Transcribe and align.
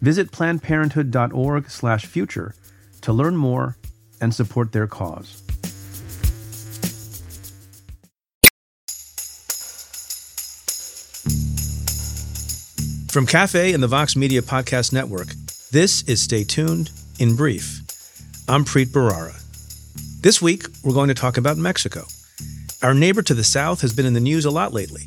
Visit 0.00 0.30
plannedparenthood.org/future 0.30 2.54
to 3.00 3.12
learn 3.12 3.36
more 3.36 3.76
and 4.20 4.32
support 4.34 4.72
their 4.72 4.86
cause. 4.86 5.42
From 13.10 13.26
Cafe 13.26 13.72
and 13.72 13.82
the 13.82 13.88
Vox 13.88 14.14
Media 14.14 14.42
Podcast 14.42 14.92
Network, 14.92 15.28
this 15.72 16.02
is 16.02 16.20
Stay 16.20 16.44
Tuned 16.44 16.90
in 17.18 17.34
Brief. 17.34 17.80
I'm 18.46 18.62
Preet 18.62 18.88
Bharara. 18.88 19.40
This 20.20 20.42
week, 20.42 20.66
we're 20.84 20.92
going 20.92 21.08
to 21.08 21.14
talk 21.14 21.38
about 21.38 21.56
Mexico. 21.56 22.04
Our 22.82 22.92
neighbor 22.92 23.22
to 23.22 23.32
the 23.32 23.42
south 23.42 23.80
has 23.80 23.94
been 23.94 24.04
in 24.04 24.12
the 24.12 24.20
news 24.20 24.44
a 24.44 24.50
lot 24.50 24.74
lately. 24.74 25.06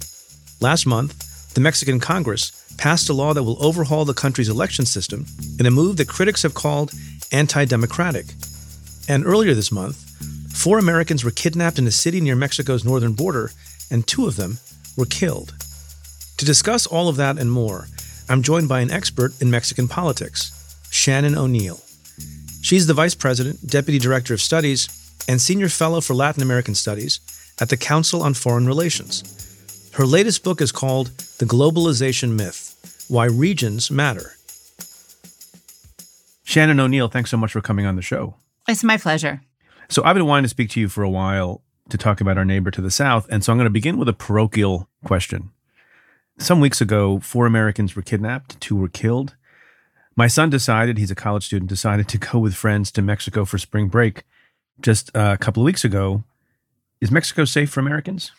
Last 0.60 0.88
month, 0.88 1.54
the 1.54 1.62
Mexican 1.62 2.00
Congress 2.00 2.59
passed 2.80 3.10
a 3.10 3.14
law 3.14 3.34
that 3.34 3.44
will 3.44 3.62
overhaul 3.62 4.06
the 4.06 4.14
country's 4.14 4.48
election 4.48 4.86
system 4.86 5.26
in 5.60 5.66
a 5.66 5.72
move 5.72 5.98
that 5.98 6.08
critics 6.08 6.44
have 6.44 6.54
called 6.54 6.94
anti 7.30 7.66
democratic. 7.66 8.28
And 9.10 9.26
earlier 9.26 9.54
this 9.54 9.72
month, 9.72 9.98
four 10.56 10.80
Americans 10.80 11.26
were 11.26 11.32
kidnapped 11.32 11.78
in 11.78 11.88
a 11.88 11.92
city 11.92 12.22
near 12.22 12.38
Mexico's 12.38 12.86
northern 12.86 13.14
border, 13.14 13.52
and 13.92 14.08
two 14.08 14.28
of 14.28 14.38
them 14.38 14.60
were 14.96 15.06
killed. 15.06 15.54
To 16.38 16.46
discuss 16.46 16.88
all 16.88 17.10
of 17.10 17.18
that 17.18 17.38
and 17.38 17.52
more, 17.52 17.88
I'm 18.30 18.44
joined 18.44 18.70
by 18.70 18.80
an 18.80 18.92
expert 18.92 19.34
in 19.42 19.52
Mexican 19.52 19.90
politics, 19.90 20.54
Shannon 20.90 21.38
O'Neil. 21.38 21.82
She's 22.62 22.88
the 22.88 22.94
Vice 22.94 23.16
President, 23.16 23.68
Deputy 23.68 24.00
Director 24.00 24.34
of 24.34 24.42
Studies, 24.42 24.88
and 25.28 25.42
Senior 25.42 25.68
Fellow 25.68 26.00
for 26.00 26.14
Latin 26.14 26.42
American 26.42 26.76
Studies 26.76 27.20
at 27.60 27.68
the 27.68 27.78
Council 27.78 28.24
on 28.24 28.34
Foreign 28.36 28.68
Relations. 28.68 29.92
Her 29.96 30.06
latest 30.06 30.46
book 30.46 30.62
is 30.62 30.72
called 30.72 31.08
The 31.40 31.46
Globalization 31.46 32.38
Myth 32.38 32.69
Why 33.10 33.26
Regions 33.26 33.90
Matter. 33.90 34.34
Shannon 36.44 36.80
O'Neil, 36.80 37.08
thanks 37.08 37.32
so 37.32 37.38
much 37.38 37.52
for 37.52 37.60
coming 37.60 37.88
on 37.88 37.96
the 37.96 38.04
show. 38.04 38.36
It's 38.68 38.84
my 38.84 38.98
pleasure. 38.98 39.42
So, 39.90 40.04
I've 40.04 40.14
been 40.14 40.28
wanting 40.28 40.44
to 40.44 40.50
speak 40.50 40.70
to 40.72 40.80
you 40.80 40.88
for 40.88 41.02
a 41.02 41.10
while 41.10 41.64
to 41.90 41.98
talk 41.98 42.22
about 42.22 42.38
our 42.38 42.46
neighbor 42.46 42.70
to 42.70 42.82
the 42.82 42.92
south. 42.92 43.28
And 43.32 43.44
so, 43.44 43.52
I'm 43.52 43.58
going 43.58 43.66
to 43.66 43.72
begin 43.72 43.98
with 43.98 44.08
a 44.10 44.14
parochial 44.14 44.88
question. 45.04 45.50
Some 46.38 46.60
weeks 46.60 46.82
ago, 46.82 47.20
four 47.20 47.48
Americans 47.48 47.96
were 47.96 48.04
kidnapped, 48.04 48.62
two 48.62 48.76
were 48.76 48.90
killed. 48.90 49.36
My 50.16 50.28
son 50.28 50.52
decided, 50.52 51.00
he's 51.00 51.10
a 51.10 51.16
college 51.16 51.48
student, 51.48 51.68
decided 51.68 52.08
to 52.10 52.20
go 52.20 52.38
with 52.38 52.54
friends 52.54 52.92
to 52.92 53.02
Mexico 53.02 53.44
for 53.44 53.58
spring 53.58 53.88
break 53.88 54.22
just 54.82 55.10
a 55.16 55.36
couple 55.38 55.64
of 55.64 55.66
weeks 55.66 55.84
ago. 55.84 56.24
Is 57.02 57.10
Mexico 57.10 57.44
safe 57.46 57.72
for 57.72 57.80
Americans? 57.80 58.32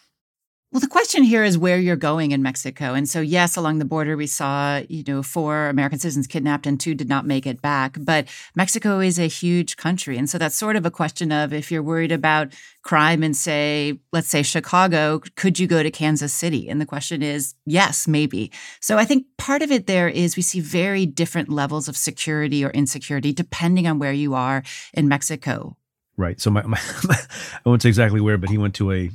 Well, 0.72 0.78
the 0.80 0.86
question 0.86 1.24
here 1.24 1.42
is 1.42 1.58
where 1.58 1.80
you're 1.80 1.96
going 1.96 2.30
in 2.30 2.44
Mexico. 2.44 2.94
And 2.94 3.08
so, 3.08 3.20
yes, 3.20 3.56
along 3.56 3.80
the 3.80 3.84
border, 3.84 4.16
we 4.16 4.28
saw, 4.28 4.80
you 4.88 5.02
know, 5.04 5.20
four 5.20 5.68
American 5.68 5.98
citizens 5.98 6.28
kidnapped 6.28 6.64
and 6.64 6.78
two 6.78 6.94
did 6.94 7.08
not 7.08 7.26
make 7.26 7.44
it 7.44 7.60
back. 7.60 7.96
But 7.98 8.28
Mexico 8.54 9.00
is 9.00 9.18
a 9.18 9.26
huge 9.26 9.76
country. 9.76 10.16
And 10.16 10.30
so 10.30 10.38
that's 10.38 10.54
sort 10.54 10.76
of 10.76 10.86
a 10.86 10.91
question 10.91 11.32
of 11.32 11.52
if 11.52 11.72
you're 11.72 11.82
worried 11.82 12.12
about 12.12 12.52
crime 12.82 13.24
in, 13.24 13.34
say, 13.34 13.98
let's 14.12 14.28
say 14.28 14.44
Chicago, 14.44 15.20
could 15.34 15.58
you 15.58 15.66
go 15.66 15.82
to 15.82 15.91
Kansas 15.91 16.32
City? 16.32 16.69
And 16.69 16.81
the 16.81 16.87
question 16.87 17.20
is, 17.20 17.56
yes, 17.66 18.06
maybe. 18.06 18.52
So 18.78 18.97
I 18.97 19.04
think 19.04 19.26
part 19.38 19.62
of 19.62 19.72
it 19.72 19.88
there 19.88 20.08
is 20.08 20.37
we 20.37 20.42
see 20.42 20.60
very 20.60 21.04
different 21.04 21.48
levels 21.48 21.88
of 21.88 21.97
security 21.97 22.64
or 22.64 22.70
insecurity 22.70 23.32
depending 23.32 23.88
on 23.88 23.98
where 23.98 24.12
you 24.12 24.34
are 24.34 24.62
in 24.94 25.08
Mexico. 25.08 25.76
Right. 26.16 26.41
So 26.41 26.48
my, 26.50 26.62
my 26.62 26.78
I 27.10 27.69
won't 27.69 27.82
say 27.82 27.88
exactly 27.88 28.20
where, 28.20 28.38
but 28.38 28.50
he 28.50 28.58
went 28.58 28.76
to 28.76 28.92
a 28.92 29.10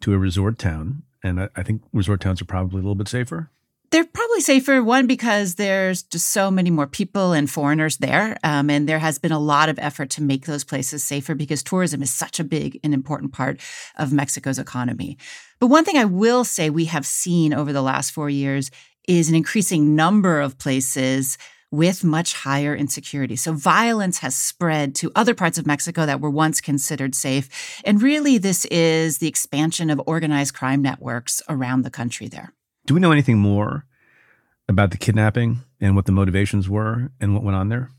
to 0.00 0.12
a 0.12 0.18
resort 0.18 0.58
town, 0.58 1.02
and 1.22 1.40
I, 1.40 1.48
I 1.56 1.62
think 1.62 1.82
resort 1.92 2.20
towns 2.20 2.40
are 2.42 2.46
probably 2.46 2.78
a 2.78 2.82
little 2.82 2.94
bit 2.94 3.08
safer. 3.08 3.50
They're 3.90 4.04
probably 4.04 4.40
safer, 4.40 4.82
one, 4.82 5.06
because 5.06 5.54
there's 5.54 6.02
just 6.02 6.30
so 6.30 6.50
many 6.50 6.68
more 6.68 6.88
people 6.88 7.32
and 7.32 7.48
foreigners 7.48 7.98
there. 7.98 8.36
Um, 8.42 8.68
and 8.68 8.88
there 8.88 8.98
has 8.98 9.20
been 9.20 9.30
a 9.30 9.38
lot 9.38 9.68
of 9.68 9.78
effort 9.78 10.10
to 10.10 10.22
make 10.22 10.46
those 10.46 10.64
places 10.64 11.04
safer 11.04 11.36
because 11.36 11.62
tourism 11.62 12.02
is 12.02 12.10
such 12.10 12.40
a 12.40 12.44
big 12.44 12.80
and 12.82 12.92
important 12.92 13.32
part 13.32 13.60
of 13.96 14.12
Mexico's 14.12 14.58
economy. 14.58 15.16
But 15.60 15.68
one 15.68 15.84
thing 15.84 15.96
I 15.96 16.06
will 16.06 16.42
say 16.42 16.70
we 16.70 16.86
have 16.86 17.06
seen 17.06 17.54
over 17.54 17.72
the 17.72 17.82
last 17.82 18.10
four 18.10 18.28
years 18.28 18.70
is 19.06 19.28
an 19.28 19.36
increasing 19.36 19.94
number 19.94 20.40
of 20.40 20.58
places 20.58 21.38
with 21.74 22.04
much 22.04 22.34
higher 22.34 22.74
insecurity. 22.74 23.36
So 23.36 23.52
violence 23.52 24.18
has 24.18 24.34
spread 24.34 24.94
to 24.96 25.10
other 25.14 25.34
parts 25.34 25.58
of 25.58 25.66
Mexico 25.66 26.06
that 26.06 26.20
were 26.20 26.30
once 26.30 26.60
considered 26.60 27.14
safe. 27.14 27.80
And 27.84 28.00
really, 28.00 28.38
this 28.38 28.64
is 28.66 29.18
the 29.18 29.28
expansion 29.28 29.90
of 29.90 30.00
organized 30.06 30.54
crime 30.54 30.82
networks 30.82 31.42
around 31.48 31.82
the 31.82 31.90
country 31.90 32.28
there. 32.28 32.52
Do 32.86 32.94
we 32.94 33.00
know 33.00 33.12
anything 33.12 33.38
more 33.38 33.86
about 34.68 34.90
the 34.90 34.98
kidnapping 34.98 35.60
and 35.80 35.96
what 35.96 36.06
the 36.06 36.12
motivations 36.12 36.68
were 36.68 37.10
and 37.20 37.34
what 37.34 37.42
went 37.42 37.56
on 37.56 37.68
there? 37.68 37.90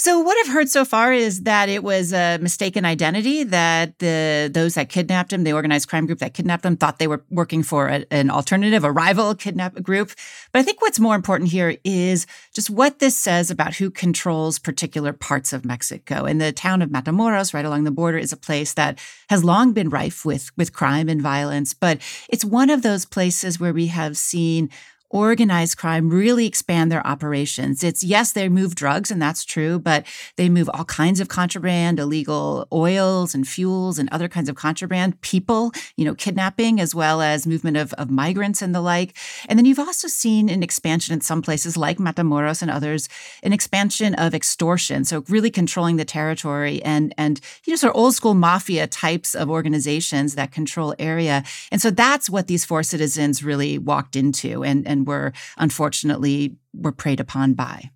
So 0.00 0.20
what 0.20 0.38
I've 0.38 0.52
heard 0.54 0.70
so 0.70 0.84
far 0.84 1.12
is 1.12 1.42
that 1.42 1.68
it 1.68 1.82
was 1.82 2.12
a 2.12 2.38
mistaken 2.38 2.84
identity 2.84 3.42
that 3.42 3.98
the 3.98 4.48
those 4.52 4.74
that 4.74 4.90
kidnapped 4.90 5.32
him, 5.32 5.42
the 5.42 5.52
organized 5.52 5.88
crime 5.88 6.06
group 6.06 6.20
that 6.20 6.34
kidnapped 6.34 6.64
him, 6.64 6.76
thought 6.76 7.00
they 7.00 7.08
were 7.08 7.24
working 7.30 7.64
for 7.64 7.88
a, 7.88 8.04
an 8.12 8.30
alternative, 8.30 8.84
a 8.84 8.92
rival 8.92 9.34
kidnap 9.34 9.82
group. 9.82 10.12
But 10.52 10.60
I 10.60 10.62
think 10.62 10.80
what's 10.80 11.00
more 11.00 11.16
important 11.16 11.50
here 11.50 11.78
is 11.82 12.28
just 12.54 12.70
what 12.70 13.00
this 13.00 13.16
says 13.16 13.50
about 13.50 13.74
who 13.74 13.90
controls 13.90 14.60
particular 14.60 15.12
parts 15.12 15.52
of 15.52 15.64
Mexico. 15.64 16.26
And 16.26 16.40
the 16.40 16.52
town 16.52 16.80
of 16.80 16.90
Matamoros, 16.90 17.52
right 17.52 17.64
along 17.64 17.82
the 17.82 17.90
border, 17.90 18.18
is 18.18 18.32
a 18.32 18.36
place 18.36 18.74
that 18.74 19.00
has 19.28 19.42
long 19.42 19.72
been 19.72 19.88
rife 19.88 20.24
with 20.24 20.56
with 20.56 20.72
crime 20.72 21.08
and 21.08 21.20
violence. 21.20 21.74
But 21.74 21.98
it's 22.28 22.44
one 22.44 22.70
of 22.70 22.82
those 22.82 23.04
places 23.04 23.58
where 23.58 23.72
we 23.72 23.88
have 23.88 24.16
seen 24.16 24.70
organized 25.10 25.78
crime 25.78 26.10
really 26.10 26.46
expand 26.46 26.92
their 26.92 27.06
operations. 27.06 27.82
It's 27.82 28.04
yes, 28.04 28.32
they 28.32 28.48
move 28.48 28.74
drugs, 28.74 29.10
and 29.10 29.20
that's 29.20 29.44
true, 29.44 29.78
but 29.78 30.04
they 30.36 30.48
move 30.48 30.68
all 30.72 30.84
kinds 30.84 31.20
of 31.20 31.28
contraband, 31.28 31.98
illegal 31.98 32.68
oils 32.72 33.34
and 33.34 33.46
fuels 33.46 33.98
and 33.98 34.08
other 34.10 34.28
kinds 34.28 34.48
of 34.48 34.56
contraband, 34.56 35.20
people, 35.20 35.72
you 35.96 36.04
know, 36.04 36.14
kidnapping, 36.14 36.80
as 36.80 36.94
well 36.94 37.22
as 37.22 37.46
movement 37.46 37.76
of, 37.76 37.92
of 37.94 38.10
migrants 38.10 38.60
and 38.60 38.74
the 38.74 38.80
like. 38.80 39.16
And 39.48 39.58
then 39.58 39.64
you've 39.64 39.78
also 39.78 40.08
seen 40.08 40.48
an 40.48 40.62
expansion 40.62 41.14
in 41.14 41.20
some 41.20 41.42
places 41.42 41.76
like 41.76 41.98
Matamoros 41.98 42.62
and 42.62 42.70
others, 42.70 43.08
an 43.42 43.52
expansion 43.52 44.14
of 44.16 44.34
extortion. 44.34 45.04
So 45.04 45.24
really 45.28 45.50
controlling 45.50 45.96
the 45.96 46.04
territory 46.04 46.82
and 46.82 47.14
and 47.16 47.40
you 47.64 47.72
know, 47.72 47.76
sort 47.76 47.94
of 47.94 48.00
old 48.00 48.14
school 48.14 48.34
mafia 48.34 48.86
types 48.86 49.34
of 49.34 49.50
organizations 49.50 50.34
that 50.34 50.52
control 50.52 50.94
area. 50.98 51.44
And 51.72 51.80
so 51.80 51.90
that's 51.90 52.28
what 52.28 52.46
these 52.46 52.64
four 52.64 52.82
citizens 52.82 53.42
really 53.42 53.78
walked 53.78 54.16
into 54.16 54.64
and, 54.64 54.86
and 54.86 54.97
were 55.04 55.32
unfortunately 55.56 56.56
were 56.74 56.92
preyed 56.92 57.20
upon 57.20 57.54
by. 57.54 57.90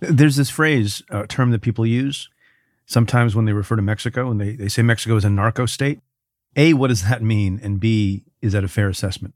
There's 0.00 0.36
this 0.36 0.50
phrase, 0.50 1.02
a 1.10 1.26
term 1.26 1.50
that 1.50 1.62
people 1.62 1.86
use 1.86 2.28
sometimes 2.86 3.34
when 3.34 3.44
they 3.44 3.52
refer 3.52 3.76
to 3.76 3.82
Mexico 3.82 4.30
and 4.30 4.40
they, 4.40 4.52
they 4.52 4.68
say 4.68 4.82
Mexico 4.82 5.16
is 5.16 5.24
a 5.24 5.30
narco 5.30 5.66
state. 5.66 6.00
A, 6.56 6.74
what 6.74 6.88
does 6.88 7.04
that 7.04 7.22
mean? 7.22 7.60
And 7.62 7.80
B, 7.80 8.24
is 8.40 8.52
that 8.52 8.64
a 8.64 8.68
fair 8.68 8.88
assessment? 8.88 9.34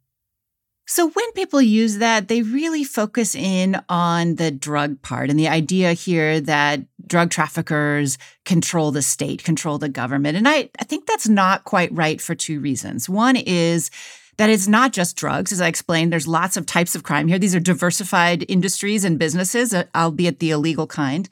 So 0.87 1.11
when 1.11 1.33
people 1.33 1.61
use 1.61 1.99
that, 1.99 2.29
they 2.29 2.41
really 2.41 2.83
focus 2.83 3.35
in 3.35 3.79
on 3.91 4.37
the 4.37 4.51
drug 4.51 5.03
part 5.03 5.29
and 5.29 5.39
the 5.39 5.49
idea 5.49 5.93
here 5.93 6.41
that 6.41 6.81
drug 7.07 7.31
traffickers 7.31 8.17
control 8.47 8.91
the 8.91 9.03
state, 9.03 9.45
control 9.45 9.77
the 9.77 9.91
government. 9.91 10.39
And 10.39 10.49
I, 10.49 10.71
I 10.79 10.85
think 10.85 11.07
that's 11.07 11.29
not 11.29 11.65
quite 11.65 11.93
right 11.93 12.21
for 12.23 12.35
two 12.35 12.59
reasons. 12.61 13.07
One 13.07 13.37
is 13.37 13.91
that 14.39 14.51
it's 14.51 14.69
not 14.69 14.93
just 14.93 15.17
drugs. 15.17 15.53
As 15.53 15.61
I 15.61 15.69
explained, 15.69 16.13
there's 16.13 16.27
lots 16.27 16.57
of 16.57 16.65
types 16.65 16.95
of 16.95 17.03
crime 17.03 17.29
here. 17.29 17.39
These 17.39 17.55
are 17.55 17.61
diversified 17.61 18.45
industries 18.49 19.05
and 19.05 19.19
businesses, 19.19 19.75
uh, 19.75 19.85
albeit 19.95 20.39
the 20.39 20.51
illegal 20.51 20.87
kind. 20.87 21.29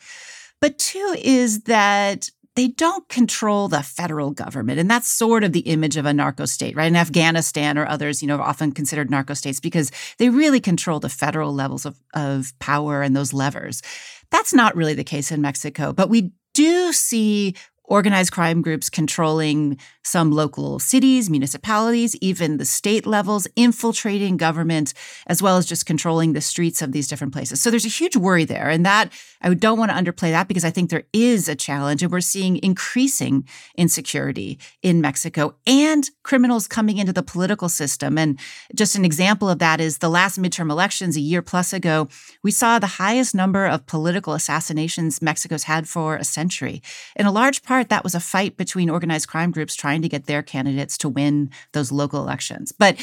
But 0.61 0.79
two 0.79 1.17
is 1.19 1.63
that 1.63 2.31
they 2.57 2.69
don't 2.69 3.07
control 3.09 3.69
the 3.69 3.83
federal 3.83 4.31
government. 4.31 4.81
And 4.81 4.91
that's 4.91 5.09
sort 5.09 5.45
of 5.45 5.53
the 5.53 5.61
image 5.61 5.97
of 5.97 6.07
a 6.07 6.15
narco 6.15 6.47
state, 6.47 6.75
right? 6.75 6.87
In 6.87 6.97
Afghanistan 6.97 7.77
or 7.79 7.87
others, 7.87 8.23
you 8.23 8.29
know, 8.29 8.41
often 8.41 8.73
considered 8.73 9.11
narco 9.11 9.35
states 9.35 9.61
because 9.61 9.93
they 10.19 10.31
really 10.31 10.59
control 10.59 10.99
the 10.99 11.11
federal 11.11 11.53
levels 11.53 11.85
of, 11.85 12.01
of 12.15 12.53
power 12.59 13.03
and 13.03 13.15
those 13.15 13.35
levers. 13.35 13.83
That's 14.31 14.55
not 14.55 14.75
really 14.75 14.95
the 14.95 15.05
case 15.05 15.31
in 15.31 15.43
Mexico, 15.43 15.93
but 15.93 16.09
we 16.09 16.33
do 16.55 16.93
see 16.95 17.55
organized 17.87 18.33
crime 18.33 18.63
groups 18.63 18.91
controlling 18.91 19.79
some 20.03 20.31
local 20.31 20.79
cities, 20.79 21.29
municipalities, 21.31 22.17
even 22.21 22.57
the 22.57 22.65
state 22.65 23.07
levels, 23.07 23.47
infiltrating 23.57 24.37
government, 24.37 24.95
as 25.27 25.43
well 25.43 25.57
as 25.57 25.67
just 25.67 25.87
controlling 25.87 26.33
the 26.33 26.41
streets 26.41 26.83
of 26.83 26.93
these 26.93 27.09
different 27.09 27.33
places. 27.33 27.61
So 27.61 27.71
there's 27.71 27.85
a 27.85 27.89
huge 27.89 28.17
worry 28.17 28.45
there. 28.45 28.69
And 28.69 28.85
that, 28.87 29.13
I 29.43 29.53
don't 29.55 29.79
want 29.79 29.91
to 29.91 29.97
underplay 29.97 30.31
that 30.31 30.49
because 30.49 30.65
I 30.65 30.71
think 30.71 30.91
there 30.91 31.05
is 31.13 31.49
a 31.49 31.55
challenge 31.55 32.03
and 32.03 32.13
we're 32.13 32.21
seeing 32.21 32.59
increasing 32.63 33.45
insecurity 33.77 34.59
in 34.83 35.01
Mexico 35.01 35.55
and 35.67 36.09
criminals 36.23 36.69
coming 36.69 36.99
into 36.99 37.13
the 37.13 37.23
political 37.23 37.69
system. 37.69 38.19
And 38.19 38.39
just 38.75 38.97
an 38.97 39.05
example 39.05 39.49
of 39.49 39.59
that 39.59 39.81
is 39.81 39.99
the 39.99 40.09
last 40.09 40.41
midterm 40.41 40.71
elections 40.71 41.17
a 41.17 41.21
year 41.21 41.43
plus 41.43 41.73
ago, 41.73 42.09
we 42.43 42.51
saw 42.51 42.79
the 42.79 42.87
highest 42.87 43.35
number 43.35 43.67
of 43.67 43.87
political 43.87 44.35
assassinations 44.35 45.23
Mexico's 45.23 45.65
had 45.65 45.89
for 45.89 46.17
a 46.17 46.25
century. 46.25 46.83
In 47.17 47.27
a 47.27 47.33
large 47.33 47.63
part, 47.63 47.76
part, 47.77 47.91
that 47.91 48.05
was 48.05 48.15
a 48.15 48.21
fight 48.21 48.57
between 48.57 48.89
organized 48.89 49.29
crime 49.29 49.51
groups 49.51 49.75
trying 49.75 50.01
to 50.01 50.09
get 50.09 50.25
their 50.25 50.43
candidates 50.43 50.97
to 50.99 51.11
win 51.11 51.51
those 51.73 51.93
local 51.93 52.23
elections. 52.23 52.73
But 52.73 52.97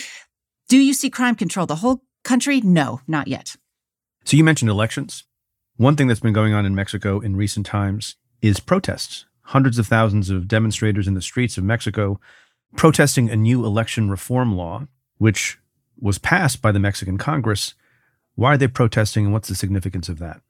do 0.67 0.77
you 0.77 0.93
see 0.93 1.11
crime 1.11 1.35
control 1.35 1.67
the 1.67 1.75
whole 1.75 2.03
country? 2.23 2.59
No, 2.61 3.01
not 3.07 3.27
yet. 3.27 3.55
So 4.25 4.35
you 4.35 4.43
mentioned 4.43 4.71
elections. 4.71 5.25
One 5.77 5.95
thing 5.95 6.07
that's 6.07 6.19
been 6.19 6.33
going 6.33 6.53
on 6.53 6.65
in 6.65 6.73
Mexico 6.73 7.19
in 7.19 7.35
recent 7.35 7.67
times 7.67 8.15
is 8.41 8.59
protests. 8.59 9.25
Hundreds 9.47 9.77
of 9.77 9.85
thousands 9.85 10.31
of 10.31 10.47
demonstrators 10.47 11.07
in 11.07 11.13
the 11.13 11.21
streets 11.21 11.57
of 11.57 11.63
Mexico 11.63 12.19
protesting 12.75 13.29
a 13.29 13.35
new 13.35 13.65
election 13.65 14.09
reform 14.09 14.55
law, 14.55 14.87
which 15.19 15.59
was 15.99 16.17
passed 16.17 16.63
by 16.63 16.71
the 16.71 16.79
Mexican 16.79 17.19
Congress. 17.19 17.75
Why 18.33 18.53
are 18.53 18.57
they 18.57 18.67
protesting 18.67 19.25
and 19.25 19.33
what's 19.33 19.49
the 19.49 19.55
significance 19.55 20.09
of 20.09 20.17
that? 20.17 20.41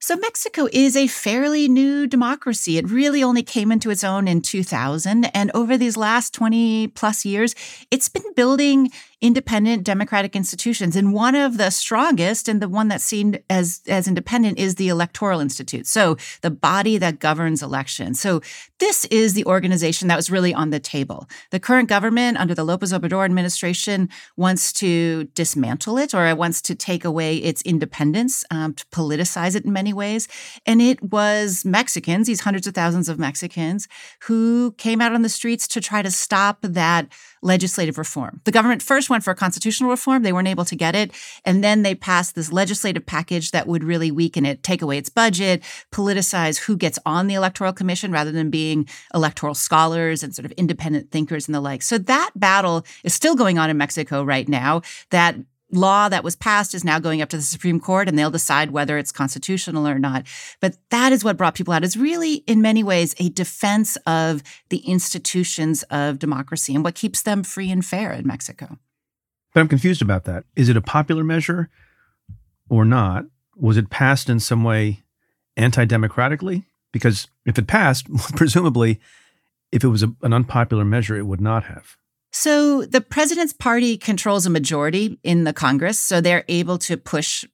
So, 0.00 0.14
Mexico 0.16 0.68
is 0.72 0.96
a 0.96 1.08
fairly 1.08 1.66
new 1.66 2.06
democracy. 2.06 2.78
It 2.78 2.88
really 2.88 3.22
only 3.24 3.42
came 3.42 3.72
into 3.72 3.90
its 3.90 4.04
own 4.04 4.28
in 4.28 4.42
2000. 4.42 5.24
And 5.34 5.50
over 5.54 5.76
these 5.76 5.96
last 5.96 6.32
20 6.34 6.86
plus 6.88 7.24
years, 7.24 7.56
it's 7.90 8.08
been 8.08 8.32
building 8.36 8.92
independent 9.20 9.82
democratic 9.82 10.36
institutions. 10.36 10.94
And 10.94 11.12
one 11.12 11.34
of 11.34 11.58
the 11.58 11.70
strongest 11.70 12.48
and 12.48 12.62
the 12.62 12.68
one 12.68 12.88
that's 12.88 13.04
seen 13.04 13.40
as, 13.50 13.80
as 13.88 14.06
independent 14.06 14.58
is 14.58 14.76
the 14.76 14.88
Electoral 14.88 15.40
Institute. 15.40 15.86
So 15.86 16.16
the 16.42 16.50
body 16.50 16.98
that 16.98 17.18
governs 17.18 17.62
elections. 17.62 18.20
So 18.20 18.40
this 18.78 19.04
is 19.06 19.34
the 19.34 19.44
organization 19.46 20.06
that 20.08 20.16
was 20.16 20.30
really 20.30 20.54
on 20.54 20.70
the 20.70 20.78
table. 20.78 21.28
The 21.50 21.58
current 21.58 21.88
government 21.88 22.38
under 22.38 22.54
the 22.54 22.62
Lopez 22.62 22.92
Obrador 22.92 23.24
administration 23.24 24.08
wants 24.36 24.72
to 24.74 25.24
dismantle 25.34 25.98
it 25.98 26.14
or 26.14 26.26
it 26.26 26.38
wants 26.38 26.62
to 26.62 26.76
take 26.76 27.04
away 27.04 27.38
its 27.38 27.60
independence, 27.62 28.44
um, 28.52 28.74
to 28.74 28.86
politicize 28.86 29.56
it 29.56 29.64
in 29.64 29.72
many 29.72 29.92
ways. 29.92 30.28
And 30.64 30.80
it 30.80 31.02
was 31.02 31.64
Mexicans, 31.64 32.28
these 32.28 32.40
hundreds 32.40 32.68
of 32.68 32.74
thousands 32.74 33.08
of 33.08 33.18
Mexicans, 33.18 33.88
who 34.22 34.72
came 34.78 35.00
out 35.00 35.12
on 35.12 35.22
the 35.22 35.28
streets 35.28 35.66
to 35.68 35.80
try 35.80 36.02
to 36.02 36.10
stop 36.10 36.58
that 36.62 37.08
legislative 37.42 37.98
reform. 37.98 38.40
The 38.44 38.52
government 38.52 38.82
first 38.82 39.07
went 39.10 39.24
for 39.24 39.34
constitutional 39.34 39.90
reform. 39.90 40.22
They 40.22 40.32
weren't 40.32 40.48
able 40.48 40.64
to 40.66 40.76
get 40.76 40.94
it. 40.94 41.12
And 41.44 41.62
then 41.62 41.82
they 41.82 41.94
passed 41.94 42.34
this 42.34 42.52
legislative 42.52 43.06
package 43.06 43.50
that 43.50 43.66
would 43.66 43.84
really 43.84 44.10
weaken 44.10 44.46
it, 44.46 44.62
take 44.62 44.82
away 44.82 44.98
its 44.98 45.08
budget, 45.08 45.62
politicize 45.92 46.58
who 46.58 46.76
gets 46.76 46.98
on 47.04 47.26
the 47.26 47.34
electoral 47.34 47.72
commission 47.72 48.12
rather 48.12 48.32
than 48.32 48.50
being 48.50 48.88
electoral 49.14 49.54
scholars 49.54 50.22
and 50.22 50.34
sort 50.34 50.46
of 50.46 50.52
independent 50.52 51.10
thinkers 51.10 51.48
and 51.48 51.54
the 51.54 51.60
like. 51.60 51.82
So 51.82 51.98
that 51.98 52.30
battle 52.36 52.84
is 53.04 53.14
still 53.14 53.36
going 53.36 53.58
on 53.58 53.70
in 53.70 53.76
Mexico 53.76 54.22
right 54.22 54.48
now. 54.48 54.82
That 55.10 55.36
law 55.70 56.08
that 56.08 56.24
was 56.24 56.36
passed 56.36 56.74
is 56.74 56.84
now 56.84 56.98
going 56.98 57.20
up 57.22 57.28
to 57.30 57.36
the 57.36 57.42
Supreme 57.42 57.80
Court 57.80 58.08
and 58.08 58.18
they'll 58.18 58.30
decide 58.30 58.70
whether 58.70 58.98
it's 58.98 59.12
constitutional 59.12 59.86
or 59.86 59.98
not. 59.98 60.24
But 60.60 60.76
that 60.90 61.12
is 61.12 61.24
what 61.24 61.36
brought 61.36 61.54
people 61.54 61.74
out. 61.74 61.84
Is 61.84 61.96
really, 61.96 62.36
in 62.46 62.62
many 62.62 62.82
ways, 62.82 63.14
a 63.18 63.28
defense 63.30 63.96
of 64.06 64.42
the 64.70 64.78
institutions 64.78 65.82
of 65.84 66.18
democracy 66.18 66.74
and 66.74 66.84
what 66.84 66.94
keeps 66.94 67.22
them 67.22 67.42
free 67.42 67.70
and 67.70 67.84
fair 67.84 68.12
in 68.12 68.26
Mexico. 68.26 68.78
But 69.58 69.62
I'm 69.62 69.68
confused 69.68 70.02
about 70.02 70.22
that. 70.26 70.44
Is 70.54 70.68
it 70.68 70.76
a 70.76 70.80
popular 70.80 71.24
measure 71.24 71.68
or 72.70 72.84
not? 72.84 73.24
Was 73.56 73.76
it 73.76 73.90
passed 73.90 74.30
in 74.30 74.38
some 74.38 74.62
way 74.62 75.02
anti 75.56 75.84
democratically? 75.84 76.66
Because 76.92 77.26
if 77.44 77.58
it 77.58 77.66
passed, 77.66 78.06
presumably, 78.36 79.00
if 79.72 79.82
it 79.82 79.88
was 79.88 80.04
a, 80.04 80.14
an 80.22 80.32
unpopular 80.32 80.84
measure, 80.84 81.16
it 81.16 81.26
would 81.26 81.40
not 81.40 81.64
have. 81.64 81.96
So 82.30 82.84
the 82.84 83.00
president's 83.00 83.52
party 83.52 83.98
controls 83.98 84.46
a 84.46 84.50
majority 84.50 85.18
in 85.24 85.42
the 85.42 85.52
Congress, 85.52 85.98
so 85.98 86.20
they're 86.20 86.44
able 86.46 86.78
to 86.78 86.96
push 86.96 87.44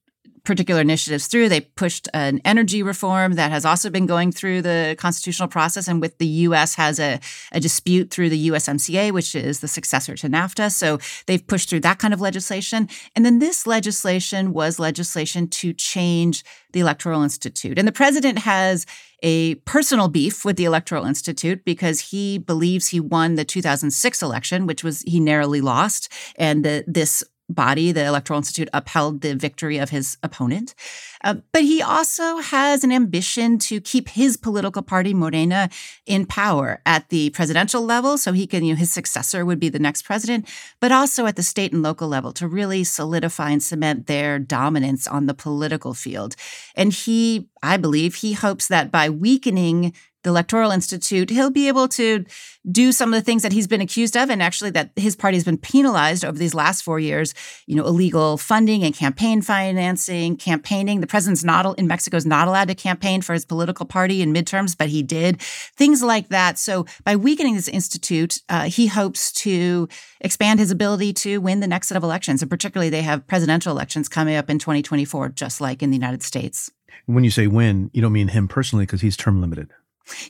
particular 0.45 0.81
initiatives 0.81 1.27
through. 1.27 1.49
They 1.49 1.61
pushed 1.61 2.09
an 2.15 2.41
energy 2.45 2.83
reform 2.83 3.33
that 3.35 3.51
has 3.51 3.65
also 3.65 3.91
been 3.91 4.07
going 4.07 4.31
through 4.31 4.63
the 4.63 4.95
constitutional 4.99 5.49
process, 5.49 5.89
and 5.89 6.01
with 6.01 6.19
the 6.19 6.27
U.S. 6.27 6.75
has 6.75 7.01
a, 7.01 7.19
a 7.53 7.61
dispute 7.61 8.11
through 8.11 8.29
the 8.29 8.49
USMCA, 8.49 9.13
which 9.13 9.35
is 9.35 9.61
the 9.61 9.69
successor 9.69 10.15
to 10.17 10.29
NAFTA. 10.29 10.71
So 10.71 10.99
they've 11.27 11.45
pushed 11.47 11.71
through 11.71 11.81
that 11.81 11.99
kind 11.99 12.15
of 12.15 12.21
legislation. 12.21 12.89
And 13.17 13.25
then 13.25 13.39
this 13.39 13.67
legislation 13.67 14.53
was 14.53 14.79
legislation 14.79 15.49
to 15.49 15.73
change 15.73 16.45
the 16.73 16.81
Electoral 16.81 17.23
Institute. 17.23 17.79
And 17.79 17.89
the 17.89 17.93
president 17.93 18.41
has 18.41 18.85
a 19.23 19.55
personal 19.57 20.09
beef 20.09 20.45
with 20.45 20.57
the 20.57 20.65
Electoral 20.67 21.07
Institute 21.07 21.65
because 21.65 22.01
he 22.01 22.37
believes 22.37 22.89
he 22.89 23.01
won 23.01 23.37
the 23.37 23.45
2006 23.45 24.23
election, 24.23 24.67
which 24.67 24.85
was 24.85 25.01
he 25.03 25.19
narrowly 25.19 25.63
lost, 25.63 26.13
and 26.37 26.65
the, 26.65 26.85
this 26.87 27.25
body, 27.49 27.93
the 27.93 28.05
Electoral 28.05 28.39
Institute, 28.39 28.69
upheld 28.73 29.21
the 29.21 29.35
victory 29.35 29.79
of 29.79 29.91
his 29.91 30.17
opponent. 30.23 30.75
Uh, 31.23 31.37
but 31.53 31.63
he 31.63 31.83
also 31.83 32.39
has 32.39 32.85
an 32.85 32.93
ambition 32.93 33.59
to 33.59 33.81
keep 33.81 34.09
his 34.09 34.37
political 34.37 34.83
party, 34.83 35.15
Morena, 35.15 35.69
in 36.07 36.27
power 36.27 36.81
at 36.87 37.09
the 37.09 37.31
presidential 37.31 37.83
level. 37.83 38.17
So 38.19 38.33
he 38.33 38.47
can, 38.47 38.65
you 38.65 38.75
know, 38.75 38.79
his 38.79 38.93
successor 38.93 39.45
would 39.45 39.61
be 39.61 39.69
the 39.69 39.79
next 39.79 40.03
president, 40.03 40.49
but 40.81 40.93
also 40.93 41.27
at 41.27 41.37
the 41.37 41.43
state 41.43 41.73
and 41.73 41.83
local 41.83 42.09
level 42.09 42.33
to 42.33 42.49
really 42.49 42.85
solidify 42.85 43.51
and 43.51 43.63
cement 43.63 44.07
their 44.07 44.39
dominance 44.39 45.07
on 45.07 45.27
the 45.27 45.35
political 45.35 45.95
field. 45.95 46.37
And 46.75 46.93
he, 46.93 47.49
I 47.63 47.77
believe, 47.77 48.17
he 48.17 48.33
hopes 48.33 48.69
that 48.69 48.91
by 48.91 49.09
weakening 49.11 49.93
the 50.25 50.31
Electoral 50.31 50.71
Institute, 50.71 51.31
he'll 51.31 51.51
be 51.51 51.69
able 51.69 51.87
to 51.89 52.25
do 52.71 52.93
some 52.93 53.13
of 53.13 53.21
the 53.21 53.25
things 53.25 53.43
that 53.43 53.53
he's 53.53 53.67
been 53.67 53.83
accused 53.83 54.17
of 54.17 54.31
and 54.31 54.43
actually 54.43 54.71
that 54.71 54.91
his 54.97 55.15
party 55.15 55.37
has 55.37 55.45
been 55.45 55.59
penalized 55.59 56.25
over 56.25 56.39
these 56.39 56.55
last 56.55 56.83
four 56.83 56.99
years, 56.99 57.35
you 57.67 57.77
know, 57.77 57.85
illegal 57.85 58.39
funding 58.39 58.83
and 58.83 58.95
campaign 58.95 59.43
financing, 59.43 60.37
campaigning. 60.37 61.01
The 61.01 61.07
president's 61.07 61.45
not 61.45 61.79
in 61.79 61.87
Mexico 61.87 62.17
is 62.17 62.25
not 62.25 62.49
allowed 62.49 62.69
to 62.69 62.75
campaign 62.75 63.21
for 63.21 63.35
his 63.35 63.45
political 63.45 63.85
party 63.85 64.23
in 64.23 64.33
midterms, 64.33 64.77
but 64.77 64.89
he 64.89 65.03
did. 65.03 65.41
Things 65.41 66.03
like 66.03 66.29
that. 66.31 66.59
So 66.59 66.87
by 67.05 67.17
weakening 67.17 67.55
this 67.55 67.69
institute, 67.69 68.41
uh, 68.49 68.65
he 68.65 68.87
hopes 68.87 69.31
to 69.33 69.89
expand 70.21 70.59
his 70.59 70.71
ability 70.71 71.13
to 71.13 71.39
win 71.39 71.61
the 71.61 71.67
next 71.67 71.89
set 71.89 71.97
of 71.97 72.03
elections. 72.03 72.41
And 72.41 72.51
particularly 72.51 72.89
they 72.89 73.03
have 73.03 73.27
presidential 73.27 73.73
elections 73.73 74.09
coming 74.09 74.37
up 74.37 74.49
in 74.49 74.59
2024, 74.59 75.31
just 75.31 75.61
like 75.61 75.83
in 75.83 75.91
the 75.91 75.97
United 75.97 76.23
States. 76.23 76.71
When 77.07 77.25
you 77.25 77.31
say 77.31 77.47
win, 77.47 77.91
you 77.93 78.01
don't 78.01 78.13
mean 78.13 78.29
him 78.29 78.49
personally 78.49 78.87
because 78.87 79.03
he's 79.03 79.17
term 79.17 79.41
limited. 79.41 79.71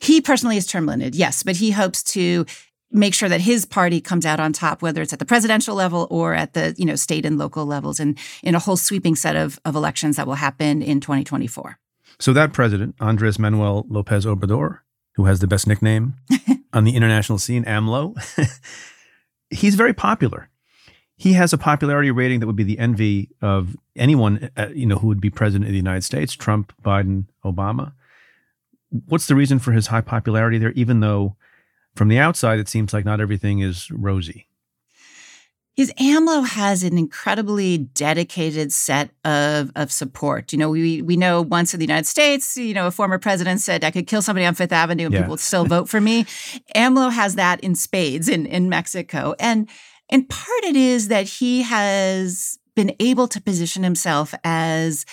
He 0.00 0.20
personally 0.20 0.56
is 0.56 0.66
term 0.66 0.86
limited, 0.86 1.14
yes, 1.14 1.42
but 1.42 1.56
he 1.56 1.70
hopes 1.70 2.02
to 2.04 2.46
make 2.94 3.12
sure 3.12 3.28
that 3.28 3.40
his 3.40 3.64
party 3.64 4.00
comes 4.00 4.24
out 4.24 4.40
on 4.40 4.52
top, 4.52 4.80
whether 4.80 5.02
it's 5.02 5.12
at 5.12 5.18
the 5.18 5.24
presidential 5.24 5.74
level 5.74 6.06
or 6.10 6.34
at 6.34 6.54
the 6.54 6.74
you 6.78 6.86
know 6.86 6.94
state 6.94 7.26
and 7.26 7.36
local 7.36 7.66
levels, 7.66 8.00
and 8.00 8.18
in 8.42 8.54
a 8.54 8.58
whole 8.58 8.76
sweeping 8.76 9.16
set 9.16 9.36
of, 9.36 9.58
of 9.64 9.74
elections 9.74 10.16
that 10.16 10.26
will 10.26 10.34
happen 10.34 10.80
in 10.80 11.00
2024. 11.00 11.78
So 12.20 12.32
that 12.32 12.52
president, 12.52 12.94
Andres 13.00 13.38
Manuel 13.38 13.84
Lopez 13.88 14.24
Obrador, 14.24 14.78
who 15.16 15.24
has 15.24 15.40
the 15.40 15.48
best 15.48 15.66
nickname 15.66 16.14
on 16.72 16.84
the 16.84 16.94
international 16.94 17.38
scene, 17.38 17.64
AMLO, 17.64 18.14
he's 19.50 19.74
very 19.74 19.92
popular. 19.92 20.48
He 21.16 21.32
has 21.34 21.52
a 21.52 21.58
popularity 21.58 22.10
rating 22.10 22.40
that 22.40 22.46
would 22.46 22.56
be 22.56 22.64
the 22.64 22.78
envy 22.78 23.30
of 23.40 23.76
anyone, 23.96 24.50
uh, 24.56 24.68
you 24.74 24.86
know, 24.86 24.96
who 24.96 25.08
would 25.08 25.20
be 25.20 25.30
president 25.30 25.66
of 25.66 25.70
the 25.70 25.76
United 25.76 26.02
States: 26.02 26.34
Trump, 26.34 26.72
Biden, 26.82 27.26
Obama 27.44 27.92
what's 29.06 29.26
the 29.26 29.34
reason 29.34 29.58
for 29.58 29.72
his 29.72 29.88
high 29.88 30.00
popularity 30.00 30.58
there, 30.58 30.72
even 30.72 31.00
though 31.00 31.36
from 31.94 32.08
the 32.08 32.18
outside 32.18 32.58
it 32.58 32.68
seems 32.68 32.92
like 32.92 33.04
not 33.04 33.20
everything 33.20 33.60
is 33.60 33.90
rosy? 33.90 34.48
His 35.76 35.92
AMLO 36.00 36.46
has 36.46 36.84
an 36.84 36.96
incredibly 36.96 37.78
dedicated 37.78 38.72
set 38.72 39.10
of, 39.24 39.72
of 39.74 39.90
support. 39.90 40.52
You 40.52 40.58
know, 40.58 40.70
we 40.70 41.02
we 41.02 41.16
know 41.16 41.42
once 41.42 41.74
in 41.74 41.80
the 41.80 41.86
United 41.86 42.06
States, 42.06 42.56
you 42.56 42.74
know, 42.74 42.86
a 42.86 42.92
former 42.92 43.18
president 43.18 43.60
said 43.60 43.82
I 43.82 43.90
could 43.90 44.06
kill 44.06 44.22
somebody 44.22 44.46
on 44.46 44.54
Fifth 44.54 44.70
Avenue 44.70 45.06
and 45.06 45.12
yeah. 45.12 45.20
people 45.20 45.32
would 45.32 45.40
still 45.40 45.64
vote 45.64 45.88
for 45.88 46.00
me. 46.00 46.24
AMLO 46.76 47.10
has 47.10 47.34
that 47.34 47.58
in 47.60 47.74
spades 47.74 48.28
in, 48.28 48.46
in 48.46 48.68
Mexico. 48.68 49.34
And 49.40 49.68
and 50.10 50.28
part 50.28 50.64
it 50.64 50.76
is 50.76 51.08
that 51.08 51.26
he 51.26 51.62
has 51.62 52.58
been 52.76 52.94
able 53.00 53.26
to 53.28 53.40
position 53.40 53.82
himself 53.82 54.32
as 54.44 55.04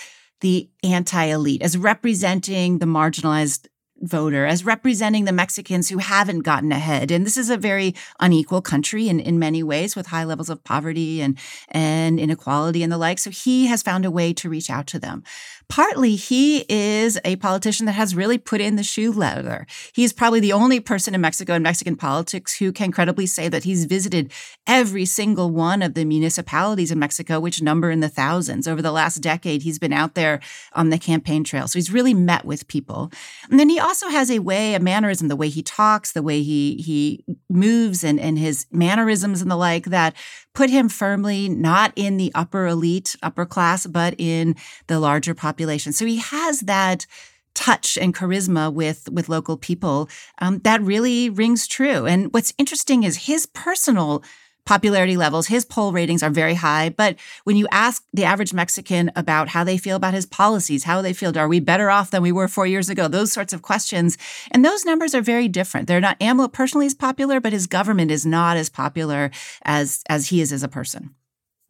the 0.42 0.68
anti 0.84 1.24
elite, 1.24 1.62
as 1.62 1.76
representing 1.76 2.78
the 2.78 2.86
marginalized 2.86 3.66
voter, 4.02 4.46
as 4.46 4.64
representing 4.64 5.24
the 5.24 5.32
Mexicans 5.32 5.88
who 5.88 5.98
haven't 5.98 6.40
gotten 6.40 6.72
ahead. 6.72 7.10
And 7.10 7.24
this 7.24 7.36
is 7.36 7.50
a 7.50 7.56
very 7.56 7.94
unequal 8.20 8.60
country 8.60 9.08
in, 9.08 9.20
in 9.20 9.38
many 9.38 9.62
ways 9.62 9.96
with 9.96 10.08
high 10.08 10.24
levels 10.24 10.50
of 10.50 10.62
poverty 10.64 11.20
and, 11.20 11.38
and 11.68 12.18
inequality 12.18 12.82
and 12.82 12.92
the 12.92 12.98
like. 12.98 13.18
So 13.18 13.30
he 13.30 13.66
has 13.66 13.82
found 13.82 14.04
a 14.04 14.10
way 14.10 14.32
to 14.34 14.48
reach 14.48 14.70
out 14.70 14.86
to 14.88 14.98
them. 14.98 15.22
Partly, 15.68 16.16
he 16.16 16.66
is 16.68 17.18
a 17.24 17.36
politician 17.36 17.86
that 17.86 17.92
has 17.92 18.14
really 18.14 18.36
put 18.36 18.60
in 18.60 18.76
the 18.76 18.82
shoe 18.82 19.10
leather. 19.10 19.66
He's 19.94 20.12
probably 20.12 20.40
the 20.40 20.52
only 20.52 20.80
person 20.80 21.14
in 21.14 21.20
Mexico 21.22 21.54
in 21.54 21.62
Mexican 21.62 21.96
politics 21.96 22.56
who 22.58 22.72
can 22.72 22.92
credibly 22.92 23.24
say 23.24 23.48
that 23.48 23.64
he's 23.64 23.86
visited 23.86 24.32
every 24.66 25.06
single 25.06 25.50
one 25.50 25.80
of 25.80 25.94
the 25.94 26.04
municipalities 26.04 26.90
in 26.90 26.98
Mexico, 26.98 27.40
which 27.40 27.62
number 27.62 27.90
in 27.90 28.00
the 28.00 28.08
thousands. 28.10 28.68
Over 28.68 28.82
the 28.82 28.92
last 28.92 29.22
decade, 29.22 29.62
he's 29.62 29.78
been 29.78 29.94
out 29.94 30.14
there 30.14 30.40
on 30.74 30.90
the 30.90 30.98
campaign 30.98 31.42
trail. 31.42 31.66
So 31.68 31.78
he's 31.78 31.90
really 31.90 32.14
met 32.14 32.44
with 32.44 32.68
people. 32.68 33.10
And 33.50 33.58
then 33.58 33.70
he 33.70 33.80
has 34.00 34.30
a 34.30 34.38
way, 34.38 34.74
a 34.74 34.80
mannerism, 34.80 35.28
the 35.28 35.36
way 35.36 35.48
he 35.48 35.62
talks, 35.62 36.12
the 36.12 36.22
way 36.22 36.42
he 36.42 36.76
he 36.76 37.24
moves 37.48 38.02
and, 38.02 38.18
and 38.18 38.38
his 38.38 38.66
mannerisms 38.70 39.42
and 39.42 39.50
the 39.50 39.56
like 39.56 39.86
that 39.86 40.14
put 40.54 40.70
him 40.70 40.88
firmly 40.88 41.48
not 41.48 41.92
in 41.96 42.16
the 42.16 42.32
upper 42.34 42.66
elite, 42.66 43.16
upper 43.22 43.46
class, 43.46 43.86
but 43.86 44.14
in 44.18 44.56
the 44.86 44.98
larger 44.98 45.34
population. 45.34 45.92
So 45.92 46.06
he 46.06 46.16
has 46.16 46.60
that 46.60 47.06
touch 47.54 47.98
and 47.98 48.14
charisma 48.14 48.72
with 48.72 49.08
with 49.10 49.28
local 49.28 49.56
people 49.56 50.08
um, 50.38 50.58
that 50.60 50.80
really 50.82 51.28
rings 51.28 51.66
true. 51.66 52.06
And 52.06 52.32
what's 52.32 52.54
interesting 52.58 53.04
is 53.04 53.26
his 53.26 53.46
personal 53.46 54.22
popularity 54.64 55.16
levels. 55.16 55.48
His 55.48 55.64
poll 55.64 55.92
ratings 55.92 56.22
are 56.22 56.30
very 56.30 56.54
high. 56.54 56.88
But 56.90 57.16
when 57.44 57.56
you 57.56 57.66
ask 57.70 58.04
the 58.12 58.24
average 58.24 58.54
Mexican 58.54 59.10
about 59.16 59.48
how 59.48 59.64
they 59.64 59.76
feel 59.76 59.96
about 59.96 60.14
his 60.14 60.26
policies, 60.26 60.84
how 60.84 61.02
they 61.02 61.12
feel, 61.12 61.36
are 61.36 61.48
we 61.48 61.60
better 61.60 61.90
off 61.90 62.10
than 62.10 62.22
we 62.22 62.32
were 62.32 62.48
four 62.48 62.66
years 62.66 62.88
ago? 62.88 63.08
Those 63.08 63.32
sorts 63.32 63.52
of 63.52 63.62
questions. 63.62 64.16
And 64.52 64.64
those 64.64 64.84
numbers 64.84 65.14
are 65.14 65.20
very 65.20 65.48
different. 65.48 65.88
They're 65.88 66.00
not, 66.00 66.18
AMLO 66.20 66.52
personally 66.52 66.86
is 66.86 66.94
popular, 66.94 67.40
but 67.40 67.52
his 67.52 67.66
government 67.66 68.10
is 68.10 68.24
not 68.24 68.56
as 68.56 68.68
popular 68.68 69.30
as, 69.62 70.02
as 70.08 70.28
he 70.28 70.40
is 70.40 70.52
as 70.52 70.62
a 70.62 70.68
person. 70.68 71.14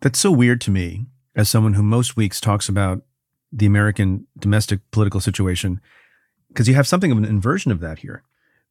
That's 0.00 0.18
so 0.18 0.30
weird 0.30 0.61
to 0.62 0.70
me 0.70 1.06
as 1.34 1.49
someone 1.49 1.75
who 1.75 1.82
most 1.82 2.16
weeks 2.16 2.40
talks 2.40 2.68
about 2.68 3.02
the 3.50 3.66
American 3.66 4.26
domestic 4.38 4.80
political 4.90 5.20
situation, 5.20 5.80
because 6.49 6.68
you 6.68 6.75
have 6.75 6.87
something 6.87 7.11
of 7.11 7.18
an 7.18 7.25
inversion 7.25 7.72
of 7.72 7.80
that 7.80 8.00
here, 8.00 8.22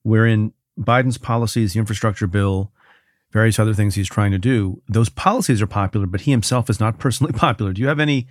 wherein 0.04 0.54
Biden's 0.80 1.18
policies, 1.18 1.74
the 1.74 1.80
infrastructure 1.80 2.28
bill, 2.28 2.72
various 3.32 3.60
other 3.60 3.74
things 3.74 3.96
he's 3.96 4.10
trying 4.10 4.32
to 4.32 4.38
do. 4.38 4.82
Those 4.88 5.10
policies 5.10 5.62
are 5.62 5.68
popular, 5.68 6.06
but 6.06 6.22
he 6.22 6.32
himself 6.32 6.70
is 6.70 6.80
not 6.80 7.00
personally 7.00 7.34
popular. 7.38 7.74
Do 7.74 7.82
you 7.82 7.88
have 7.88 8.00
any 8.00 8.28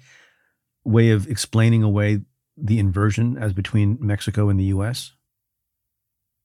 way 0.84 1.10
of 1.10 1.28
explaining 1.28 1.82
away 1.82 2.20
the 2.56 2.78
inversion 2.78 3.38
as 3.38 3.52
between 3.52 3.98
Mexico 4.00 4.48
and 4.48 4.58
the 4.58 4.64
US? 4.64 5.12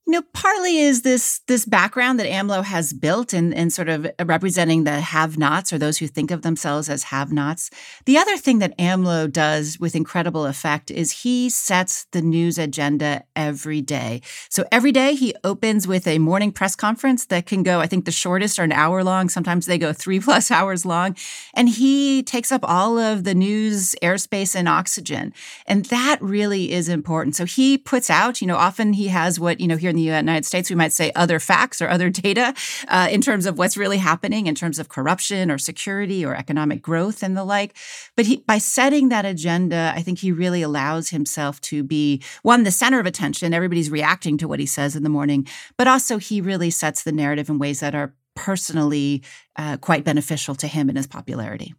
You 0.08 0.14
know, 0.14 0.22
partly 0.34 0.78
is 0.78 1.02
this 1.02 1.40
this 1.48 1.66
background 1.66 2.20
that 2.20 2.28
AMLO 2.28 2.64
has 2.64 2.94
built 2.94 3.34
in, 3.34 3.52
in 3.54 3.72
sort 3.72 3.90
of 3.90 4.08
representing 4.24 4.84
the 4.84 5.00
have-nots 5.00 5.74
or 5.74 5.80
those 5.80 5.98
who 5.98 6.06
think 6.06 6.30
of 6.30 6.44
themselves 6.44 6.90
as 6.90 7.04
have-nots. 7.04 7.72
The 8.06 8.20
other 8.20 8.38
thing 8.38 8.60
that 8.60 8.78
AMLO 8.78 9.32
does 9.32 9.80
with 9.80 9.96
incredible 9.96 10.46
effect 10.46 10.92
is 10.92 11.24
he 11.24 11.50
sets 11.50 12.06
the 12.12 12.22
news 12.22 12.60
agenda 12.60 13.24
every 13.36 13.82
day. 13.82 14.22
So 14.48 14.64
every 14.72 14.92
day 14.92 15.16
he 15.16 15.34
opens 15.44 15.88
with 15.88 16.06
a 16.06 16.20
morning 16.20 16.52
press 16.52 16.76
conference 16.76 17.26
that 17.26 17.48
can 17.48 17.64
go, 17.64 17.80
I 17.80 17.88
think 17.88 18.06
the 18.06 18.12
shortest 18.12 18.60
are 18.60 18.64
an 18.64 18.72
hour 18.72 19.04
long. 19.04 19.28
Sometimes 19.28 19.66
they 19.66 19.80
go 19.80 19.92
three 19.92 20.20
plus 20.26 20.52
hours 20.52 20.86
long. 20.86 21.16
And 21.56 21.68
he 21.68 22.22
takes 22.22 22.52
up 22.52 22.62
all 22.64 23.00
of 23.00 23.24
the 23.24 23.34
news, 23.34 23.96
airspace, 24.04 24.56
and 24.56 24.70
oxygen. 24.70 25.34
And 25.66 25.86
that 25.86 26.22
really 26.22 26.72
is 26.72 26.90
important. 26.90 27.36
So 27.36 27.46
he 27.46 27.80
puts 27.80 28.12
out, 28.12 28.40
you 28.40 28.46
know, 28.46 28.58
often 28.58 28.94
he 28.94 29.08
has 29.08 29.40
what, 29.40 29.60
you 29.60 29.68
know, 29.68 29.78
here 29.78 29.95
in 29.96 30.04
the 30.04 30.18
United 30.20 30.46
States, 30.46 30.70
we 30.70 30.76
might 30.76 30.92
say 30.92 31.12
other 31.16 31.40
facts 31.40 31.82
or 31.82 31.88
other 31.88 32.10
data 32.10 32.54
uh, 32.90 33.08
in 33.10 33.22
terms 33.22 33.46
of 33.46 33.58
what's 33.58 33.78
really 33.78 33.98
happening 33.98 34.48
in 34.48 34.56
terms 34.56 34.78
of 34.78 34.90
corruption 34.90 35.50
or 35.50 35.58
security 35.58 36.26
or 36.26 36.36
economic 36.36 36.82
growth 36.82 37.24
and 37.24 37.38
the 37.38 37.44
like. 37.44 37.76
But 38.16 38.26
he, 38.26 38.38
by 38.38 38.58
setting 38.58 39.10
that 39.10 39.26
agenda, 39.26 39.94
I 39.96 40.02
think 40.02 40.20
he 40.20 40.32
really 40.32 40.62
allows 40.62 41.10
himself 41.10 41.62
to 41.62 41.84
be 41.84 42.22
one, 42.44 42.64
the 42.64 42.72
center 42.72 43.00
of 43.00 43.06
attention. 43.06 43.54
Everybody's 43.54 43.90
reacting 43.90 44.38
to 44.40 44.48
what 44.48 44.60
he 44.60 44.66
says 44.66 44.96
in 44.96 45.04
the 45.04 45.10
morning, 45.10 45.48
but 45.78 45.88
also 45.88 46.18
he 46.18 46.42
really 46.42 46.70
sets 46.70 47.04
the 47.04 47.12
narrative 47.12 47.50
in 47.50 47.58
ways 47.58 47.80
that 47.80 47.96
are 47.96 48.14
personally 48.36 49.24
uh, 49.56 49.78
quite 49.78 50.04
beneficial 50.04 50.56
to 50.56 50.68
him 50.68 50.90
and 50.90 50.98
his 50.98 51.08
popularity. 51.08 51.74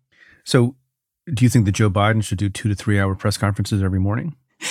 So, 0.44 0.75
do 1.32 1.44
you 1.44 1.49
think 1.49 1.66
that 1.66 1.73
Joe 1.73 1.90
Biden 1.90 2.23
should 2.23 2.38
do 2.38 2.49
two 2.49 2.68
to 2.68 2.75
three 2.75 2.99
hour 2.99 3.14
press 3.14 3.37
conferences 3.37 3.82
every 3.82 4.00
morning? 4.00 4.37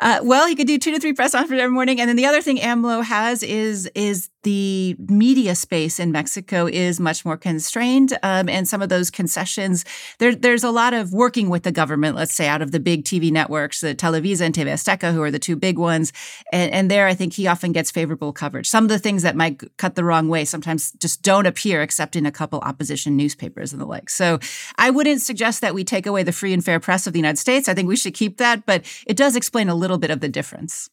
Uh, 0.00 0.20
well, 0.22 0.46
he 0.48 0.56
could 0.56 0.66
do 0.66 0.78
two 0.78 0.92
to 0.92 0.98
three 0.98 1.12
press 1.12 1.32
conferences 1.32 1.62
every 1.62 1.74
morning, 1.74 2.00
and 2.00 2.08
then 2.08 2.16
the 2.16 2.26
other 2.26 2.40
thing 2.40 2.56
AMLO 2.56 3.04
has 3.04 3.42
is 3.42 3.86
is 3.94 4.30
the 4.42 4.96
media 4.98 5.54
space 5.54 5.98
in 6.00 6.12
Mexico 6.12 6.66
is 6.66 6.98
much 6.98 7.24
more 7.24 7.36
constrained, 7.36 8.16
um, 8.22 8.48
and 8.48 8.66
some 8.66 8.82
of 8.82 8.88
those 8.88 9.10
concessions. 9.10 9.84
There, 10.18 10.34
there's 10.34 10.64
a 10.64 10.70
lot 10.70 10.94
of 10.94 11.12
working 11.12 11.50
with 11.50 11.62
the 11.62 11.72
government. 11.72 12.16
Let's 12.16 12.32
say 12.32 12.48
out 12.48 12.62
of 12.62 12.72
the 12.72 12.80
big 12.80 13.04
TV 13.04 13.30
networks, 13.30 13.80
the 13.80 13.94
Televisa 13.94 14.42
and 14.42 14.54
TV 14.54 14.66
Azteca, 14.66 15.12
who 15.12 15.22
are 15.22 15.30
the 15.30 15.38
two 15.38 15.56
big 15.56 15.78
ones, 15.78 16.12
and, 16.52 16.72
and 16.72 16.90
there 16.90 17.06
I 17.06 17.14
think 17.14 17.34
he 17.34 17.46
often 17.46 17.72
gets 17.72 17.90
favorable 17.90 18.32
coverage. 18.32 18.68
Some 18.68 18.84
of 18.84 18.90
the 18.90 18.98
things 18.98 19.22
that 19.22 19.36
might 19.36 19.60
cut 19.76 19.94
the 19.94 20.04
wrong 20.04 20.28
way 20.28 20.44
sometimes 20.44 20.92
just 20.92 21.22
don't 21.22 21.46
appear 21.46 21.82
except 21.82 22.16
in 22.16 22.26
a 22.26 22.32
couple 22.32 22.60
opposition 22.60 23.16
newspapers 23.16 23.72
and 23.72 23.80
the 23.80 23.86
like. 23.86 24.08
So 24.10 24.38
I 24.78 24.90
wouldn't 24.90 25.20
suggest 25.20 25.60
that 25.60 25.74
we 25.74 25.84
take 25.84 26.06
away 26.06 26.22
the 26.22 26.32
free 26.32 26.52
and 26.52 26.64
fair 26.64 26.80
press 26.80 27.06
of 27.06 27.12
the 27.12 27.18
United 27.18 27.38
States. 27.38 27.68
I 27.68 27.74
think 27.74 27.88
we 27.88 27.96
should 27.96 28.14
keep 28.14 28.38
that, 28.38 28.64
but 28.64 28.84
it 29.06 29.16
does 29.16 29.36
explain 29.36 29.68
a 29.68 29.74
little 29.74 29.98
bit 29.98 30.10
of 30.10 30.20
the 30.20 30.28
difference. 30.28 30.88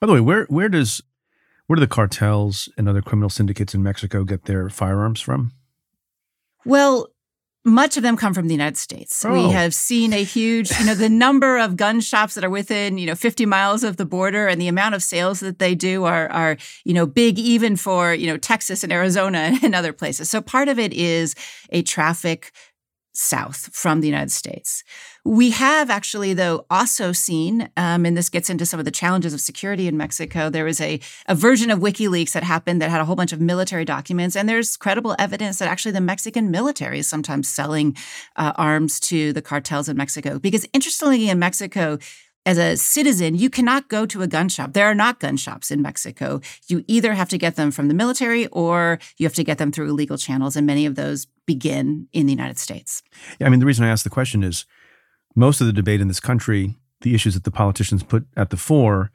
By 0.00 0.06
the 0.06 0.12
way, 0.12 0.20
where 0.20 0.44
where 0.46 0.68
does 0.68 1.02
where 1.66 1.76
do 1.76 1.80
the 1.80 1.86
cartels 1.86 2.68
and 2.76 2.88
other 2.88 3.02
criminal 3.02 3.30
syndicates 3.30 3.74
in 3.74 3.82
Mexico 3.82 4.24
get 4.24 4.44
their 4.44 4.68
firearms 4.68 5.20
from? 5.20 5.52
Well, 6.64 7.08
much 7.64 7.96
of 7.96 8.02
them 8.02 8.16
come 8.16 8.34
from 8.34 8.46
the 8.46 8.54
United 8.54 8.76
States. 8.76 9.24
Oh. 9.24 9.32
We 9.32 9.50
have 9.50 9.72
seen 9.72 10.12
a 10.12 10.22
huge, 10.22 10.70
you 10.78 10.84
know, 10.84 10.94
the 10.94 11.08
number 11.24 11.58
of 11.58 11.76
gun 11.76 12.00
shops 12.00 12.34
that 12.34 12.44
are 12.44 12.50
within, 12.50 12.98
you 12.98 13.06
know, 13.06 13.14
50 13.14 13.46
miles 13.46 13.82
of 13.82 13.96
the 13.96 14.04
border 14.04 14.46
and 14.46 14.60
the 14.60 14.68
amount 14.68 14.94
of 14.94 15.02
sales 15.02 15.40
that 15.40 15.58
they 15.58 15.74
do 15.74 16.04
are 16.04 16.30
are, 16.30 16.58
you 16.84 16.92
know, 16.92 17.06
big 17.06 17.38
even 17.38 17.76
for, 17.76 18.12
you 18.12 18.26
know, 18.26 18.36
Texas 18.36 18.84
and 18.84 18.92
Arizona 18.92 19.58
and 19.62 19.74
other 19.74 19.92
places. 19.92 20.28
So 20.28 20.42
part 20.42 20.68
of 20.68 20.78
it 20.78 20.92
is 20.92 21.34
a 21.70 21.82
traffic 21.82 22.52
south 23.14 23.70
from 23.72 24.00
the 24.00 24.08
United 24.08 24.32
States. 24.32 24.82
We 25.24 25.50
have 25.50 25.88
actually, 25.88 26.34
though, 26.34 26.66
also 26.68 27.12
seen, 27.12 27.70
um, 27.76 28.04
and 28.04 28.16
this 28.16 28.28
gets 28.28 28.50
into 28.50 28.66
some 28.66 28.78
of 28.78 28.84
the 28.84 28.90
challenges 28.90 29.32
of 29.32 29.40
security 29.40 29.88
in 29.88 29.96
Mexico. 29.96 30.50
There 30.50 30.64
was 30.64 30.80
a, 30.80 31.00
a 31.26 31.34
version 31.34 31.70
of 31.70 31.78
WikiLeaks 31.78 32.32
that 32.32 32.42
happened 32.42 32.82
that 32.82 32.90
had 32.90 33.00
a 33.00 33.04
whole 33.04 33.16
bunch 33.16 33.32
of 33.32 33.40
military 33.40 33.84
documents, 33.84 34.36
and 34.36 34.48
there's 34.48 34.76
credible 34.76 35.16
evidence 35.18 35.58
that 35.58 35.68
actually 35.68 35.92
the 35.92 36.00
Mexican 36.00 36.50
military 36.50 36.98
is 36.98 37.08
sometimes 37.08 37.48
selling 37.48 37.96
uh, 38.36 38.52
arms 38.56 39.00
to 39.00 39.32
the 39.32 39.40
cartels 39.40 39.88
in 39.88 39.96
Mexico. 39.96 40.38
Because 40.38 40.66
interestingly, 40.74 41.30
in 41.30 41.38
Mexico, 41.38 41.98
as 42.46 42.58
a 42.58 42.76
citizen, 42.76 43.34
you 43.34 43.48
cannot 43.48 43.88
go 43.88 44.04
to 44.06 44.22
a 44.22 44.26
gun 44.26 44.48
shop. 44.48 44.72
There 44.72 44.86
are 44.86 44.94
not 44.94 45.20
gun 45.20 45.36
shops 45.36 45.70
in 45.70 45.80
Mexico. 45.80 46.40
You 46.66 46.84
either 46.86 47.14
have 47.14 47.28
to 47.30 47.38
get 47.38 47.56
them 47.56 47.70
from 47.70 47.88
the 47.88 47.94
military 47.94 48.46
or 48.48 48.98
you 49.16 49.26
have 49.26 49.34
to 49.34 49.44
get 49.44 49.58
them 49.58 49.72
through 49.72 49.88
illegal 49.88 50.18
channels, 50.18 50.56
and 50.56 50.66
many 50.66 50.84
of 50.84 50.94
those 50.94 51.26
begin 51.46 52.08
in 52.12 52.26
the 52.26 52.32
United 52.32 52.58
States. 52.58 53.02
Yeah, 53.38 53.46
I 53.46 53.50
mean, 53.50 53.60
the 53.60 53.66
reason 53.66 53.84
I 53.84 53.88
ask 53.88 54.04
the 54.04 54.10
question 54.10 54.42
is 54.42 54.66
most 55.34 55.60
of 55.60 55.66
the 55.66 55.72
debate 55.72 56.00
in 56.00 56.08
this 56.08 56.20
country, 56.20 56.76
the 57.00 57.14
issues 57.14 57.34
that 57.34 57.44
the 57.44 57.50
politicians 57.50 58.02
put 58.02 58.26
at 58.36 58.50
the 58.50 58.56
fore 58.56 59.10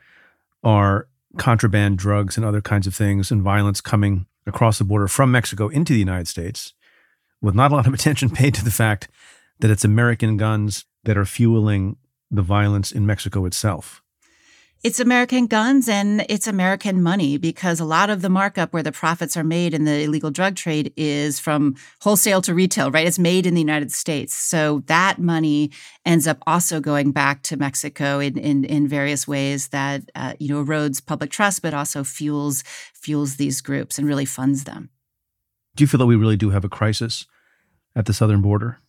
are 0.63 1.07
contraband 1.37 1.97
drugs 1.97 2.35
and 2.35 2.45
other 2.45 2.61
kinds 2.61 2.87
of 2.87 2.95
things 2.95 3.31
and 3.31 3.41
violence 3.41 3.81
coming 3.81 4.25
across 4.47 4.79
the 4.79 4.83
border 4.83 5.07
from 5.07 5.31
Mexico 5.31 5.67
into 5.69 5.93
the 5.93 5.99
United 5.99 6.27
States, 6.27 6.73
with 7.41 7.53
not 7.53 7.71
a 7.71 7.75
lot 7.75 7.87
of 7.87 7.93
attention 7.95 8.29
paid 8.29 8.55
to 8.55 8.63
the 8.63 8.71
fact 8.71 9.07
that 9.59 9.69
it's 9.69 9.85
American 9.85 10.37
guns 10.37 10.85
that 11.03 11.17
are 11.17 11.25
fueling 11.25 11.97
the 12.31 12.41
violence 12.41 12.91
in 12.91 13.05
Mexico 13.05 13.45
itself. 13.45 14.01
It's 14.81 15.01
American 15.01 15.47
guns 15.47 15.89
and 15.89 16.25
it's 16.29 16.47
American 16.47 17.03
money 17.03 17.37
because 17.37 17.81
a 17.81 17.85
lot 17.85 18.09
of 18.09 18.21
the 18.21 18.29
markup 18.29 18.71
where 18.71 18.81
the 18.81 18.93
profits 18.93 19.35
are 19.35 19.43
made 19.43 19.73
in 19.73 19.83
the 19.83 20.03
illegal 20.03 20.31
drug 20.31 20.55
trade 20.55 20.93
is 20.95 21.37
from 21.37 21.75
wholesale 22.01 22.41
to 22.43 22.53
retail, 22.53 22.89
right? 22.89 23.05
It's 23.05 23.19
made 23.19 23.45
in 23.45 23.55
the 23.55 23.59
United 23.59 23.91
States. 23.91 24.33
So 24.33 24.81
that 24.85 25.19
money 25.19 25.71
ends 26.05 26.27
up 26.27 26.37
also 26.47 26.79
going 26.79 27.11
back 27.11 27.43
to 27.43 27.57
Mexico 27.57 28.19
in, 28.19 28.37
in, 28.37 28.63
in 28.63 28.87
various 28.87 29.27
ways 29.27 29.67
that, 29.69 30.09
uh, 30.15 30.35
you 30.39 30.47
know, 30.47 30.63
erodes 30.63 31.05
public 31.05 31.29
trust, 31.29 31.61
but 31.61 31.73
also 31.73 32.05
fuels, 32.05 32.63
fuels 32.93 33.35
these 33.35 33.59
groups 33.59 33.97
and 33.97 34.07
really 34.07 34.23
funds 34.23 34.63
them. 34.63 34.89
Do 35.75 35.83
you 35.83 35.87
feel 35.89 35.97
that 35.97 36.05
we 36.05 36.15
really 36.15 36.37
do 36.37 36.51
have 36.51 36.63
a 36.63 36.69
crisis 36.69 37.25
at 37.97 38.05
the 38.05 38.13
southern 38.13 38.41
border? 38.41 38.79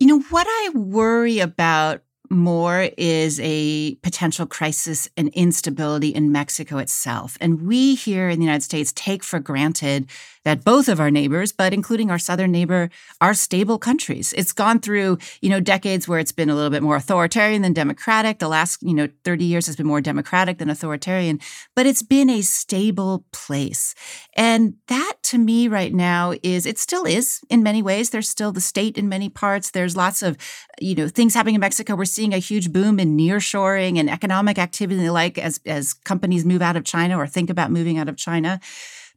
You 0.00 0.08
know, 0.08 0.20
what 0.22 0.48
I 0.48 0.70
worry 0.74 1.38
about 1.38 2.02
more 2.36 2.88
is 2.96 3.40
a 3.42 3.94
potential 3.96 4.46
crisis 4.46 5.08
and 5.16 5.28
instability 5.30 6.08
in 6.08 6.32
Mexico 6.32 6.78
itself. 6.78 7.36
And 7.40 7.66
we 7.66 7.94
here 7.94 8.28
in 8.28 8.38
the 8.38 8.44
United 8.44 8.62
States 8.62 8.92
take 8.92 9.22
for 9.22 9.40
granted 9.40 10.08
that 10.44 10.64
both 10.64 10.88
of 10.88 11.00
our 11.00 11.10
neighbors, 11.10 11.52
but 11.52 11.72
including 11.72 12.10
our 12.10 12.18
southern 12.18 12.50
neighbor, 12.50 12.90
are 13.20 13.34
stable 13.34 13.78
countries. 13.78 14.32
It's 14.36 14.52
gone 14.52 14.80
through, 14.80 15.18
you 15.40 15.48
know, 15.48 15.60
decades 15.60 16.08
where 16.08 16.18
it's 16.18 16.32
been 16.32 16.50
a 16.50 16.54
little 16.54 16.70
bit 16.70 16.82
more 16.82 16.96
authoritarian 16.96 17.62
than 17.62 17.72
democratic. 17.72 18.38
The 18.38 18.48
last, 18.48 18.82
you 18.82 18.94
know, 18.94 19.08
30 19.24 19.44
years 19.44 19.66
has 19.66 19.76
been 19.76 19.86
more 19.86 20.00
democratic 20.00 20.58
than 20.58 20.68
authoritarian, 20.68 21.40
but 21.74 21.86
it's 21.86 22.02
been 22.02 22.28
a 22.28 22.42
stable 22.42 23.24
place. 23.32 23.94
And 24.34 24.74
that 24.88 25.14
to 25.24 25.38
me 25.38 25.68
right 25.68 25.94
now 25.94 26.34
is 26.42 26.66
it 26.66 26.78
still 26.78 27.04
is 27.04 27.40
in 27.48 27.62
many 27.62 27.82
ways. 27.82 28.10
There's 28.10 28.28
still 28.28 28.52
the 28.52 28.60
state 28.60 28.98
in 28.98 29.08
many 29.08 29.28
parts. 29.28 29.70
There's 29.70 29.96
lots 29.96 30.22
of, 30.22 30.36
you 30.80 30.94
know, 30.94 31.08
things 31.08 31.34
happening 31.34 31.54
in 31.54 31.60
Mexico. 31.60 31.94
We're 31.94 32.04
seeing 32.04 32.21
a 32.30 32.38
huge 32.38 32.72
boom 32.72 33.00
in 33.00 33.16
nearshoring 33.16 33.98
and 33.98 34.10
economic 34.10 34.58
activity 34.58 35.10
like 35.10 35.38
as 35.38 35.60
as 35.66 35.92
companies 35.92 36.44
move 36.44 36.62
out 36.62 36.76
of 36.76 36.84
China 36.84 37.18
or 37.18 37.26
think 37.26 37.50
about 37.50 37.70
moving 37.70 37.98
out 37.98 38.08
of 38.08 38.16
China. 38.16 38.60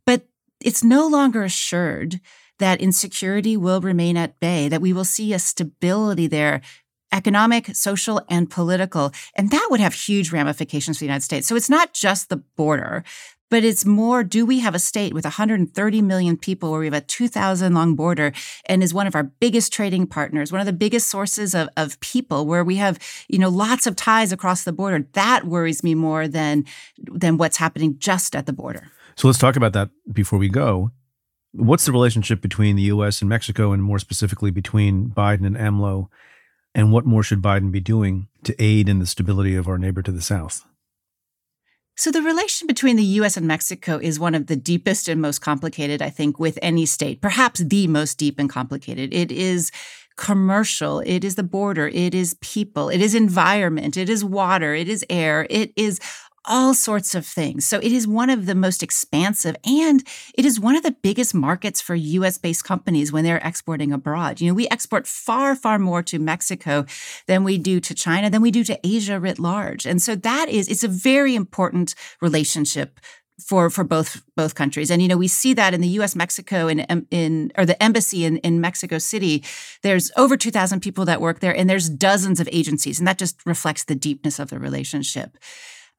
But 0.06 0.28
it's 0.60 0.84
no 0.84 1.08
longer 1.08 1.44
assured 1.44 2.20
that 2.60 2.82
insecurity 2.82 3.58
will 3.58 3.82
remain 3.82 4.16
at 4.16 4.40
bay, 4.40 4.70
that 4.70 4.82
we 4.82 4.94
will 4.94 5.04
see 5.04 5.34
a 5.34 5.40
stability 5.40 6.28
there 6.28 6.62
economic, 7.12 7.74
social, 7.76 8.22
and 8.30 8.50
political. 8.50 9.12
And 9.36 9.50
that 9.52 9.68
would 9.72 9.80
have 9.80 9.94
huge 9.94 10.32
ramifications 10.32 10.98
for 10.98 11.02
the 11.02 11.06
United 11.06 11.24
States. 11.24 11.48
So 11.48 11.56
it's 11.56 11.70
not 11.70 11.94
just 11.94 12.30
the 12.30 12.38
border, 12.38 13.04
but 13.50 13.64
it's 13.64 13.86
more 13.86 14.24
do 14.24 14.46
we 14.46 14.60
have 14.60 14.76
a 14.76 14.80
state 14.80 15.14
with 15.14 15.26
130 15.26 16.02
million 16.02 16.38
people 16.38 16.72
where 16.72 16.80
we 16.80 16.88
have 16.88 16.94
a 16.94 17.02
2,000 17.02 17.74
long 17.74 17.96
border 17.96 18.32
and 18.66 18.84
is 18.84 18.94
one 18.94 19.08
of 19.08 19.16
our 19.16 19.24
biggest 19.24 19.72
trading 19.72 20.08
partners, 20.08 20.52
one 20.52 20.62
of 20.62 20.68
the 20.68 20.74
biggest 20.74 21.10
sources 21.10 21.54
of, 21.54 21.70
of 21.78 22.00
people 22.00 22.46
where 22.46 22.64
we 22.64 22.78
have, 22.78 23.00
you 23.28 23.40
know, 23.40 23.50
lots 23.50 23.88
of 23.88 23.96
ties 23.96 24.32
across 24.32 24.64
the 24.64 24.74
border. 24.74 25.08
That 25.14 25.46
worries 25.46 25.84
me 25.84 25.96
more 25.96 26.28
than, 26.28 26.66
than 26.98 27.38
what's 27.38 27.58
happening 27.58 27.98
just 28.00 28.36
at 28.36 28.46
the 28.46 28.54
border. 28.54 28.92
So 29.16 29.28
let's 29.28 29.40
talk 29.40 29.56
about 29.56 29.74
that 29.74 29.90
before 30.12 30.40
we 30.40 30.50
go. 30.50 30.92
What's 31.54 31.86
the 31.86 31.94
relationship 31.94 32.42
between 32.42 32.76
the 32.76 32.84
US 32.84 33.22
and 33.22 33.30
Mexico, 33.30 33.72
and 33.72 33.82
more 33.82 34.00
specifically 34.00 34.52
between 34.52 35.10
Biden 35.10 35.46
and 35.46 35.56
AMLO? 35.56 36.10
And 36.74 36.92
what 36.92 37.06
more 37.06 37.24
should 37.24 37.42
Biden 37.42 37.72
be 37.72 37.80
doing 37.80 38.28
to 38.44 38.54
aid 38.62 38.90
in 38.90 39.00
the 39.00 39.06
stability 39.06 39.56
of 39.56 39.70
our 39.70 39.78
neighbor 39.78 40.02
to 40.02 40.12
the 40.12 40.22
south? 40.22 40.66
So, 41.98 42.12
the 42.12 42.22
relation 42.22 42.68
between 42.68 42.98
the 42.98 43.04
US 43.04 43.38
and 43.38 43.48
Mexico 43.48 43.98
is 43.98 44.20
one 44.20 44.36
of 44.36 44.48
the 44.48 44.58
deepest 44.58 45.08
and 45.08 45.22
most 45.22 45.40
complicated, 45.40 46.02
I 46.02 46.10
think, 46.10 46.40
with 46.40 46.60
any 46.62 46.86
state, 46.86 47.22
perhaps 47.22 47.62
the 47.62 47.88
most 47.88 48.18
deep 48.18 48.38
and 48.38 48.50
complicated. 48.50 49.14
It 49.14 49.32
is 49.32 49.72
commercial, 50.18 51.00
it 51.02 51.24
is 51.24 51.36
the 51.36 51.44
border, 51.44 51.88
it 51.88 52.14
is 52.14 52.36
people, 52.36 52.90
it 52.90 53.02
is 53.02 53.16
environment, 53.16 53.96
it 53.96 54.10
is 54.10 54.24
water, 54.24 54.74
it 54.74 54.90
is 54.90 55.06
air, 55.10 55.48
it 55.50 55.72
is 55.76 56.00
all 56.48 56.74
sorts 56.74 57.16
of 57.16 57.26
things. 57.26 57.66
So 57.66 57.80
it 57.80 57.92
is 57.92 58.08
one 58.08 58.30
of 58.30 58.46
the 58.46 58.56
most 58.56 58.84
expansive 58.84 59.56
and 59.66 60.04
it 60.34 60.46
is 60.46 60.60
one 60.60 60.76
of 60.76 60.84
the 60.84 60.92
biggest 60.92 61.34
markets 61.34 61.82
for 61.82 61.96
US 61.96 62.38
based 62.38 62.64
companies 62.64 63.12
when 63.12 63.24
they're 63.24 63.42
exporting 63.44 63.92
abroad. 63.92 64.42
You 64.42 64.50
know, 64.50 64.54
we 64.54 64.68
export 64.70 65.08
far, 65.08 65.56
far 65.56 65.80
more 65.80 66.04
to 66.04 66.20
Mexico 66.20 66.86
than 67.28 67.44
we 67.44 67.58
do 67.58 67.80
to 67.80 67.94
China, 67.94 68.30
than 68.30 68.42
we 68.42 68.52
do 68.52 68.64
to 68.64 68.80
Asia 68.84 69.20
writ 69.20 69.40
large. 69.40 69.86
And 69.86 70.02
so 70.02 70.16
that 70.16 70.50
is, 70.50 70.68
it's 70.68 70.84
a 70.84 70.88
very 70.88 71.36
important 71.36 71.96
relationship 72.22 73.00
for 73.40 73.70
for 73.70 73.84
both 73.84 74.24
both 74.36 74.56
countries 74.56 74.90
and 74.90 75.02
you 75.02 75.08
know 75.08 75.18
we 75.18 75.28
see 75.28 75.54
that 75.54 75.74
in 75.74 75.82
the 75.82 75.90
US 76.00 76.16
Mexico 76.16 76.68
in 76.68 76.86
um, 76.90 77.06
in 77.12 77.52
or 77.58 77.66
the 77.66 77.82
embassy 77.84 78.24
in 78.24 78.38
in 78.38 78.62
Mexico 78.62 78.98
City 78.98 79.44
there's 79.82 80.10
over 80.16 80.38
2000 80.38 80.80
people 80.80 81.04
that 81.06 81.20
work 81.20 81.42
there 81.42 81.56
and 81.56 81.70
there's 81.70 81.90
dozens 81.90 82.40
of 82.40 82.48
agencies 82.52 82.98
and 82.98 83.08
that 83.08 83.18
just 83.18 83.46
reflects 83.46 83.84
the 83.84 83.96
deepness 83.96 84.40
of 84.40 84.50
the 84.50 84.60
relationship 84.60 85.38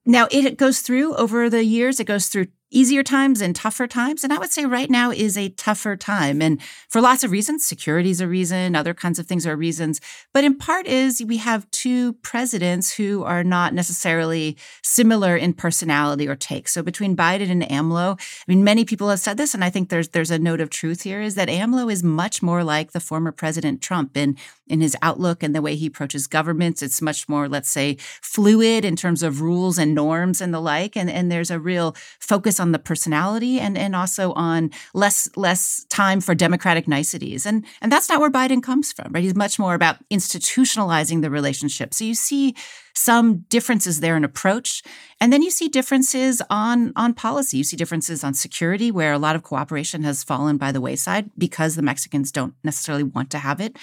now, 0.06 0.28
it 0.30 0.56
goes 0.56 0.80
through 0.80 1.14
over 1.16 1.50
the 1.50 1.64
years, 1.64 2.00
it 2.00 2.04
goes 2.06 2.28
through 2.28 2.46
easier 2.70 3.02
times 3.02 3.40
and 3.40 3.54
tougher 3.54 3.86
times. 3.86 4.24
And 4.24 4.32
I 4.32 4.38
would 4.38 4.50
say 4.50 4.64
right 4.64 4.90
now 4.90 5.10
is 5.10 5.36
a 5.36 5.50
tougher 5.50 5.96
time. 5.96 6.42
And 6.42 6.60
for 6.88 7.00
lots 7.00 7.22
of 7.22 7.30
reasons, 7.30 7.64
security 7.64 8.10
is 8.10 8.20
a 8.20 8.26
reason, 8.26 8.74
other 8.74 8.94
kinds 8.94 9.18
of 9.18 9.26
things 9.26 9.46
are 9.46 9.56
reasons. 9.56 10.00
But 10.34 10.44
in 10.44 10.58
part 10.58 10.86
is 10.86 11.22
we 11.24 11.36
have 11.36 11.70
two 11.70 12.14
presidents 12.14 12.94
who 12.94 13.22
are 13.22 13.44
not 13.44 13.72
necessarily 13.72 14.56
similar 14.82 15.36
in 15.36 15.52
personality 15.52 16.26
or 16.28 16.34
take. 16.34 16.68
So 16.68 16.82
between 16.82 17.16
Biden 17.16 17.50
and 17.50 17.62
AMLO, 17.62 18.18
I 18.18 18.44
mean, 18.48 18.64
many 18.64 18.84
people 18.84 19.08
have 19.10 19.20
said 19.20 19.36
this, 19.36 19.54
and 19.54 19.62
I 19.62 19.70
think 19.70 19.88
there's 19.88 20.08
there's 20.08 20.30
a 20.30 20.38
note 20.38 20.60
of 20.60 20.70
truth 20.70 21.02
here, 21.02 21.20
is 21.20 21.34
that 21.36 21.48
AMLO 21.48 21.90
is 21.92 22.02
much 22.02 22.42
more 22.42 22.64
like 22.64 22.92
the 22.92 23.00
former 23.00 23.32
President 23.32 23.80
Trump 23.80 24.16
in, 24.16 24.36
in 24.66 24.80
his 24.80 24.96
outlook 25.02 25.42
and 25.42 25.54
the 25.54 25.62
way 25.62 25.76
he 25.76 25.86
approaches 25.86 26.26
governments. 26.26 26.82
It's 26.82 27.00
much 27.00 27.28
more, 27.28 27.48
let's 27.48 27.70
say, 27.70 27.96
fluid 28.22 28.84
in 28.84 28.96
terms 28.96 29.22
of 29.22 29.40
rules 29.40 29.78
and 29.78 29.94
norms 29.94 30.40
and 30.40 30.52
the 30.52 30.60
like. 30.60 30.96
And, 30.96 31.08
and 31.08 31.30
there's 31.30 31.50
a 31.50 31.60
real 31.60 31.94
focus 32.18 32.55
focus 32.56 32.60
on 32.60 32.72
the 32.72 32.78
personality 32.78 33.60
and 33.60 33.76
and 33.76 33.94
also 33.94 34.32
on 34.34 34.70
less 34.94 35.28
less 35.36 35.86
time 35.88 36.20
for 36.20 36.34
democratic 36.34 36.88
niceties. 36.88 37.46
And 37.46 37.64
and 37.82 37.92
that's 37.92 38.08
not 38.08 38.20
where 38.20 38.30
Biden 38.30 38.62
comes 38.62 38.92
from, 38.92 39.12
right? 39.12 39.24
He's 39.24 39.34
much 39.34 39.58
more 39.58 39.74
about 39.74 39.96
institutionalizing 40.10 41.22
the 41.22 41.30
relationship. 41.30 41.94
So 41.94 42.04
you 42.04 42.14
see 42.14 42.54
some 42.94 43.44
differences 43.50 44.00
there 44.00 44.16
in 44.16 44.24
approach. 44.24 44.82
And 45.20 45.30
then 45.32 45.42
you 45.42 45.50
see 45.50 45.68
differences 45.68 46.42
on, 46.48 46.92
on 46.96 47.12
policy. 47.12 47.58
You 47.58 47.64
see 47.64 47.76
differences 47.76 48.24
on 48.24 48.32
security, 48.32 48.90
where 48.90 49.12
a 49.12 49.18
lot 49.18 49.36
of 49.36 49.42
cooperation 49.42 50.02
has 50.04 50.24
fallen 50.24 50.56
by 50.56 50.72
the 50.72 50.80
wayside 50.80 51.30
because 51.36 51.74
the 51.74 51.82
Mexicans 51.82 52.32
don't 52.32 52.54
necessarily 52.64 53.04
want 53.04 53.30
to 53.30 53.38
have 53.38 53.60
it. 53.60 53.76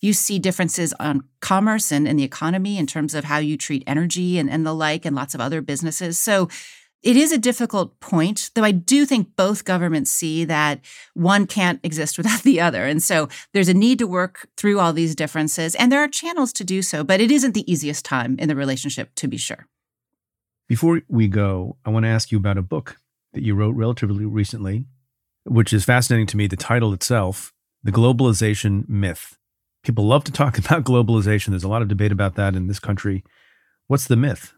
You 0.00 0.12
see 0.12 0.38
differences 0.38 0.94
on 1.00 1.24
commerce 1.40 1.92
and, 1.92 2.08
and 2.08 2.18
the 2.18 2.24
economy 2.24 2.78
in 2.78 2.86
terms 2.86 3.14
of 3.14 3.24
how 3.24 3.38
you 3.38 3.56
treat 3.56 3.82
energy 3.86 4.38
and, 4.38 4.48
and 4.48 4.64
the 4.64 4.72
like, 4.72 5.04
and 5.04 5.16
lots 5.16 5.34
of 5.34 5.40
other 5.40 5.60
businesses. 5.62 6.18
So 6.18 6.48
it 7.02 7.16
is 7.16 7.32
a 7.32 7.38
difficult 7.38 7.98
point, 8.00 8.50
though 8.54 8.64
I 8.64 8.72
do 8.72 9.06
think 9.06 9.34
both 9.34 9.64
governments 9.64 10.10
see 10.10 10.44
that 10.44 10.80
one 11.14 11.46
can't 11.46 11.80
exist 11.82 12.18
without 12.18 12.42
the 12.44 12.60
other. 12.60 12.84
And 12.84 13.02
so 13.02 13.28
there's 13.52 13.68
a 13.68 13.74
need 13.74 13.98
to 14.00 14.06
work 14.06 14.48
through 14.56 14.78
all 14.78 14.92
these 14.92 15.14
differences, 15.14 15.74
and 15.74 15.90
there 15.90 16.02
are 16.02 16.08
channels 16.08 16.52
to 16.54 16.64
do 16.64 16.82
so, 16.82 17.02
but 17.02 17.20
it 17.20 17.30
isn't 17.30 17.54
the 17.54 17.70
easiest 17.70 18.04
time 18.04 18.36
in 18.38 18.48
the 18.48 18.56
relationship, 18.56 19.14
to 19.16 19.28
be 19.28 19.36
sure. 19.36 19.66
Before 20.68 21.02
we 21.08 21.26
go, 21.26 21.76
I 21.84 21.90
want 21.90 22.04
to 22.04 22.10
ask 22.10 22.30
you 22.30 22.38
about 22.38 22.58
a 22.58 22.62
book 22.62 22.96
that 23.32 23.42
you 23.42 23.54
wrote 23.54 23.74
relatively 23.74 24.24
recently, 24.24 24.86
which 25.44 25.72
is 25.72 25.84
fascinating 25.84 26.26
to 26.28 26.36
me. 26.36 26.46
The 26.46 26.56
title 26.56 26.92
itself, 26.92 27.52
The 27.82 27.92
Globalization 27.92 28.88
Myth. 28.88 29.36
People 29.82 30.04
love 30.04 30.24
to 30.24 30.32
talk 30.32 30.58
about 30.64 30.84
globalization. 30.84 31.48
There's 31.48 31.64
a 31.64 31.68
lot 31.68 31.82
of 31.82 31.88
debate 31.88 32.12
about 32.12 32.34
that 32.36 32.54
in 32.54 32.66
this 32.66 32.78
country. 32.78 33.24
What's 33.86 34.06
the 34.06 34.16
myth? 34.16 34.52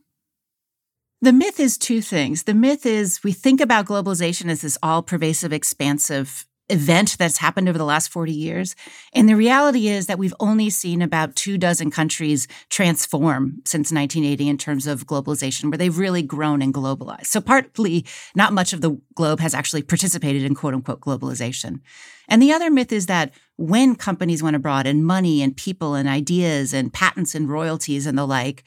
The 1.22 1.32
myth 1.32 1.60
is 1.60 1.78
two 1.78 2.02
things. 2.02 2.42
The 2.42 2.52
myth 2.52 2.84
is 2.84 3.22
we 3.22 3.30
think 3.30 3.60
about 3.60 3.86
globalization 3.86 4.50
as 4.50 4.62
this 4.62 4.76
all 4.82 5.04
pervasive, 5.04 5.52
expansive 5.52 6.46
event 6.68 7.16
that's 7.16 7.36
happened 7.36 7.68
over 7.68 7.78
the 7.78 7.84
last 7.84 8.10
40 8.10 8.32
years. 8.32 8.74
And 9.12 9.28
the 9.28 9.36
reality 9.36 9.86
is 9.86 10.06
that 10.06 10.18
we've 10.18 10.34
only 10.40 10.68
seen 10.68 11.00
about 11.00 11.36
two 11.36 11.58
dozen 11.58 11.92
countries 11.92 12.48
transform 12.70 13.62
since 13.64 13.92
1980 13.92 14.48
in 14.48 14.58
terms 14.58 14.88
of 14.88 15.06
globalization, 15.06 15.70
where 15.70 15.78
they've 15.78 15.96
really 15.96 16.22
grown 16.22 16.60
and 16.60 16.74
globalized. 16.74 17.26
So, 17.26 17.40
partly, 17.40 18.04
not 18.34 18.52
much 18.52 18.72
of 18.72 18.80
the 18.80 19.00
globe 19.14 19.38
has 19.38 19.54
actually 19.54 19.82
participated 19.82 20.42
in 20.42 20.56
quote 20.56 20.74
unquote 20.74 21.02
globalization. 21.02 21.82
And 22.26 22.42
the 22.42 22.52
other 22.52 22.68
myth 22.68 22.90
is 22.90 23.06
that 23.06 23.32
when 23.58 23.94
companies 23.94 24.42
went 24.42 24.56
abroad 24.56 24.88
and 24.88 25.06
money 25.06 25.40
and 25.40 25.56
people 25.56 25.94
and 25.94 26.08
ideas 26.08 26.74
and 26.74 26.92
patents 26.92 27.36
and 27.36 27.48
royalties 27.48 28.06
and 28.06 28.18
the 28.18 28.26
like, 28.26 28.64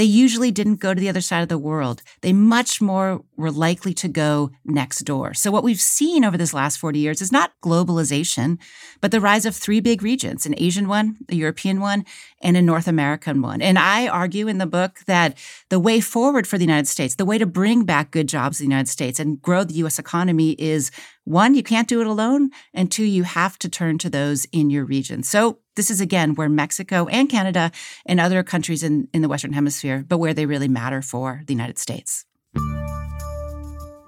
they 0.00 0.06
usually 0.06 0.50
didn't 0.50 0.76
go 0.76 0.94
to 0.94 1.00
the 1.00 1.10
other 1.10 1.20
side 1.20 1.42
of 1.42 1.50
the 1.50 1.58
world. 1.58 2.02
They 2.22 2.32
much 2.32 2.80
more 2.80 3.22
were 3.36 3.50
likely 3.50 3.92
to 3.92 4.08
go 4.08 4.50
next 4.64 5.00
door. 5.00 5.34
So 5.34 5.50
what 5.50 5.62
we've 5.62 5.78
seen 5.78 6.24
over 6.24 6.38
this 6.38 6.54
last 6.54 6.78
40 6.78 6.98
years 6.98 7.20
is 7.20 7.30
not 7.30 7.52
globalization, 7.62 8.56
but 9.02 9.10
the 9.10 9.20
rise 9.20 9.44
of 9.44 9.54
three 9.54 9.78
big 9.78 10.02
regions, 10.02 10.46
an 10.46 10.54
Asian 10.56 10.88
one, 10.88 11.18
a 11.28 11.34
European 11.34 11.80
one, 11.80 12.06
and 12.40 12.56
a 12.56 12.62
North 12.62 12.88
American 12.88 13.42
one. 13.42 13.60
And 13.60 13.78
I 13.78 14.08
argue 14.08 14.48
in 14.48 14.56
the 14.56 14.64
book 14.64 15.00
that 15.04 15.36
the 15.68 15.78
way 15.78 16.00
forward 16.00 16.46
for 16.46 16.56
the 16.56 16.64
United 16.64 16.88
States, 16.88 17.16
the 17.16 17.26
way 17.26 17.36
to 17.36 17.44
bring 17.44 17.84
back 17.84 18.10
good 18.10 18.26
jobs 18.26 18.58
in 18.58 18.68
the 18.68 18.72
United 18.72 18.88
States 18.88 19.20
and 19.20 19.42
grow 19.42 19.64
the 19.64 19.84
US 19.84 19.98
economy 19.98 20.52
is 20.52 20.90
one, 21.30 21.54
you 21.54 21.62
can't 21.62 21.88
do 21.88 22.00
it 22.00 22.06
alone. 22.06 22.50
And 22.74 22.90
two, 22.90 23.04
you 23.04 23.22
have 23.22 23.58
to 23.60 23.68
turn 23.68 23.98
to 23.98 24.10
those 24.10 24.46
in 24.46 24.68
your 24.68 24.84
region. 24.84 25.22
So 25.22 25.58
this 25.76 25.90
is 25.90 26.00
again 26.00 26.34
where 26.34 26.48
Mexico 26.48 27.06
and 27.06 27.28
Canada 27.28 27.70
and 28.04 28.20
other 28.20 28.42
countries 28.42 28.82
in, 28.82 29.08
in 29.14 29.22
the 29.22 29.28
Western 29.28 29.52
Hemisphere, 29.52 30.04
but 30.08 30.18
where 30.18 30.34
they 30.34 30.46
really 30.46 30.68
matter 30.68 31.02
for 31.02 31.42
the 31.46 31.54
United 31.54 31.78
States. 31.78 32.24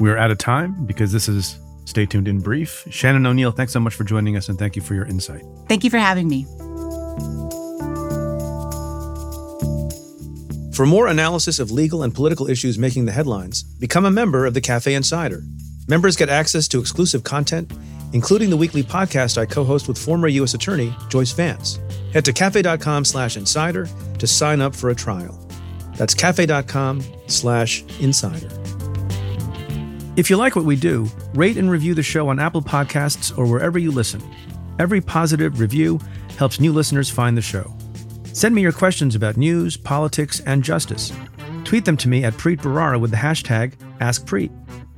We're 0.00 0.18
out 0.18 0.32
of 0.32 0.38
time 0.38 0.84
because 0.84 1.12
this 1.12 1.28
is 1.28 1.58
Stay 1.84 2.06
Tuned 2.06 2.26
in 2.26 2.40
Brief. 2.40 2.84
Shannon 2.90 3.24
O'Neil, 3.24 3.52
thanks 3.52 3.72
so 3.72 3.78
much 3.78 3.94
for 3.94 4.02
joining 4.02 4.36
us 4.36 4.48
and 4.48 4.58
thank 4.58 4.74
you 4.74 4.82
for 4.82 4.94
your 4.94 5.06
insight. 5.06 5.42
Thank 5.68 5.84
you 5.84 5.90
for 5.90 5.98
having 5.98 6.28
me. 6.28 6.44
For 10.74 10.86
more 10.86 11.06
analysis 11.06 11.58
of 11.58 11.70
legal 11.70 12.02
and 12.02 12.12
political 12.12 12.48
issues 12.48 12.78
making 12.78 13.04
the 13.04 13.12
headlines, 13.12 13.62
become 13.62 14.04
a 14.04 14.10
member 14.10 14.46
of 14.46 14.54
the 14.54 14.60
Cafe 14.60 14.92
Insider. 14.92 15.44
Members 15.92 16.16
get 16.16 16.30
access 16.30 16.68
to 16.68 16.80
exclusive 16.80 17.22
content, 17.22 17.70
including 18.14 18.48
the 18.48 18.56
weekly 18.56 18.82
podcast 18.82 19.36
I 19.36 19.44
co 19.44 19.62
host 19.62 19.88
with 19.88 19.98
former 19.98 20.26
U.S. 20.26 20.54
Attorney 20.54 20.96
Joyce 21.10 21.32
Vance. 21.32 21.80
Head 22.14 22.24
to 22.24 22.32
cafe.com 22.32 23.04
slash 23.04 23.36
insider 23.36 23.86
to 24.18 24.26
sign 24.26 24.62
up 24.62 24.74
for 24.74 24.88
a 24.88 24.94
trial. 24.94 25.38
That's 25.98 26.14
cafe.com 26.14 27.02
slash 27.26 27.84
insider. 28.00 28.48
If 30.16 30.30
you 30.30 30.38
like 30.38 30.56
what 30.56 30.64
we 30.64 30.76
do, 30.76 31.10
rate 31.34 31.58
and 31.58 31.70
review 31.70 31.92
the 31.92 32.02
show 32.02 32.26
on 32.30 32.38
Apple 32.38 32.62
Podcasts 32.62 33.36
or 33.36 33.44
wherever 33.44 33.78
you 33.78 33.90
listen. 33.90 34.22
Every 34.78 35.02
positive 35.02 35.60
review 35.60 36.00
helps 36.38 36.58
new 36.58 36.72
listeners 36.72 37.10
find 37.10 37.36
the 37.36 37.42
show. 37.42 37.70
Send 38.32 38.54
me 38.54 38.62
your 38.62 38.72
questions 38.72 39.14
about 39.14 39.36
news, 39.36 39.76
politics, 39.76 40.40
and 40.46 40.64
justice. 40.64 41.12
Tweet 41.64 41.84
them 41.84 41.98
to 41.98 42.08
me 42.08 42.24
at 42.24 42.32
Preet 42.32 42.62
Bharara 42.62 42.98
with 42.98 43.10
the 43.10 43.18
hashtag 43.18 43.74
AskPreet. 44.00 44.50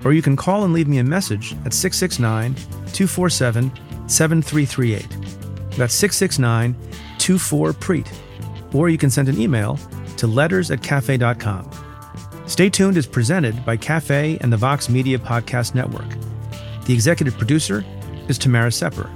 Or 0.02 0.12
you 0.12 0.22
can 0.22 0.36
call 0.36 0.64
and 0.64 0.72
leave 0.72 0.88
me 0.88 0.98
a 0.98 1.04
message 1.04 1.52
at 1.64 1.72
669 1.72 2.54
247 2.92 3.70
7338. 4.08 5.06
That's 5.76 5.94
669 5.94 6.76
24 7.18 7.72
Preet. 7.72 8.74
Or 8.74 8.88
you 8.88 8.98
can 8.98 9.10
send 9.10 9.28
an 9.28 9.40
email 9.40 9.78
to 10.16 10.26
letters 10.26 10.70
at 10.70 10.82
cafe.com. 10.82 11.70
Stay 12.46 12.68
Tuned 12.68 12.96
is 12.96 13.06
presented 13.06 13.64
by 13.64 13.76
Cafe 13.76 14.36
and 14.40 14.52
the 14.52 14.56
Vox 14.56 14.88
Media 14.90 15.18
Podcast 15.18 15.74
Network. 15.74 16.08
The 16.84 16.92
executive 16.92 17.38
producer 17.38 17.84
is 18.28 18.36
Tamara 18.36 18.70
Sepper. 18.70 19.10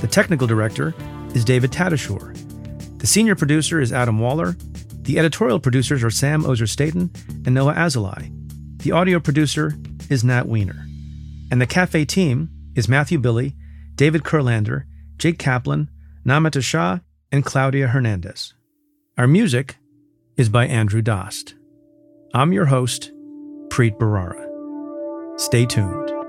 The 0.00 0.06
technical 0.06 0.46
director 0.46 0.94
is 1.34 1.44
David 1.44 1.70
Tatasciore. 1.70 2.38
The 2.98 3.06
senior 3.06 3.34
producer 3.34 3.80
is 3.80 3.92
Adam 3.92 4.18
Waller. 4.18 4.56
The 5.02 5.18
editorial 5.18 5.60
producers 5.60 6.02
are 6.02 6.10
Sam 6.10 6.46
Ozer 6.46 6.66
Staton 6.66 7.10
and 7.44 7.54
Noa 7.54 7.74
Azulai. 7.74 8.30
The 8.78 8.92
audio 8.92 9.20
producer 9.20 9.74
is 10.12 10.22
Nat 10.22 10.46
Weiner. 10.46 10.86
And 11.50 11.60
the 11.60 11.66
Cafe 11.66 12.04
team 12.04 12.50
is 12.76 12.88
Matthew 12.88 13.18
Billy, 13.18 13.56
David 13.94 14.22
Kurlander, 14.22 14.84
Jake 15.16 15.38
Kaplan, 15.38 15.90
Namita 16.24 16.62
Shah, 16.62 16.98
and 17.32 17.44
Claudia 17.44 17.88
Hernandez. 17.88 18.54
Our 19.16 19.26
music 19.26 19.76
is 20.36 20.48
by 20.48 20.66
Andrew 20.66 21.02
Dost. 21.02 21.54
I'm 22.34 22.52
your 22.52 22.66
host, 22.66 23.10
Preet 23.68 23.98
Bharara. 23.98 25.40
Stay 25.40 25.66
tuned. 25.66 26.21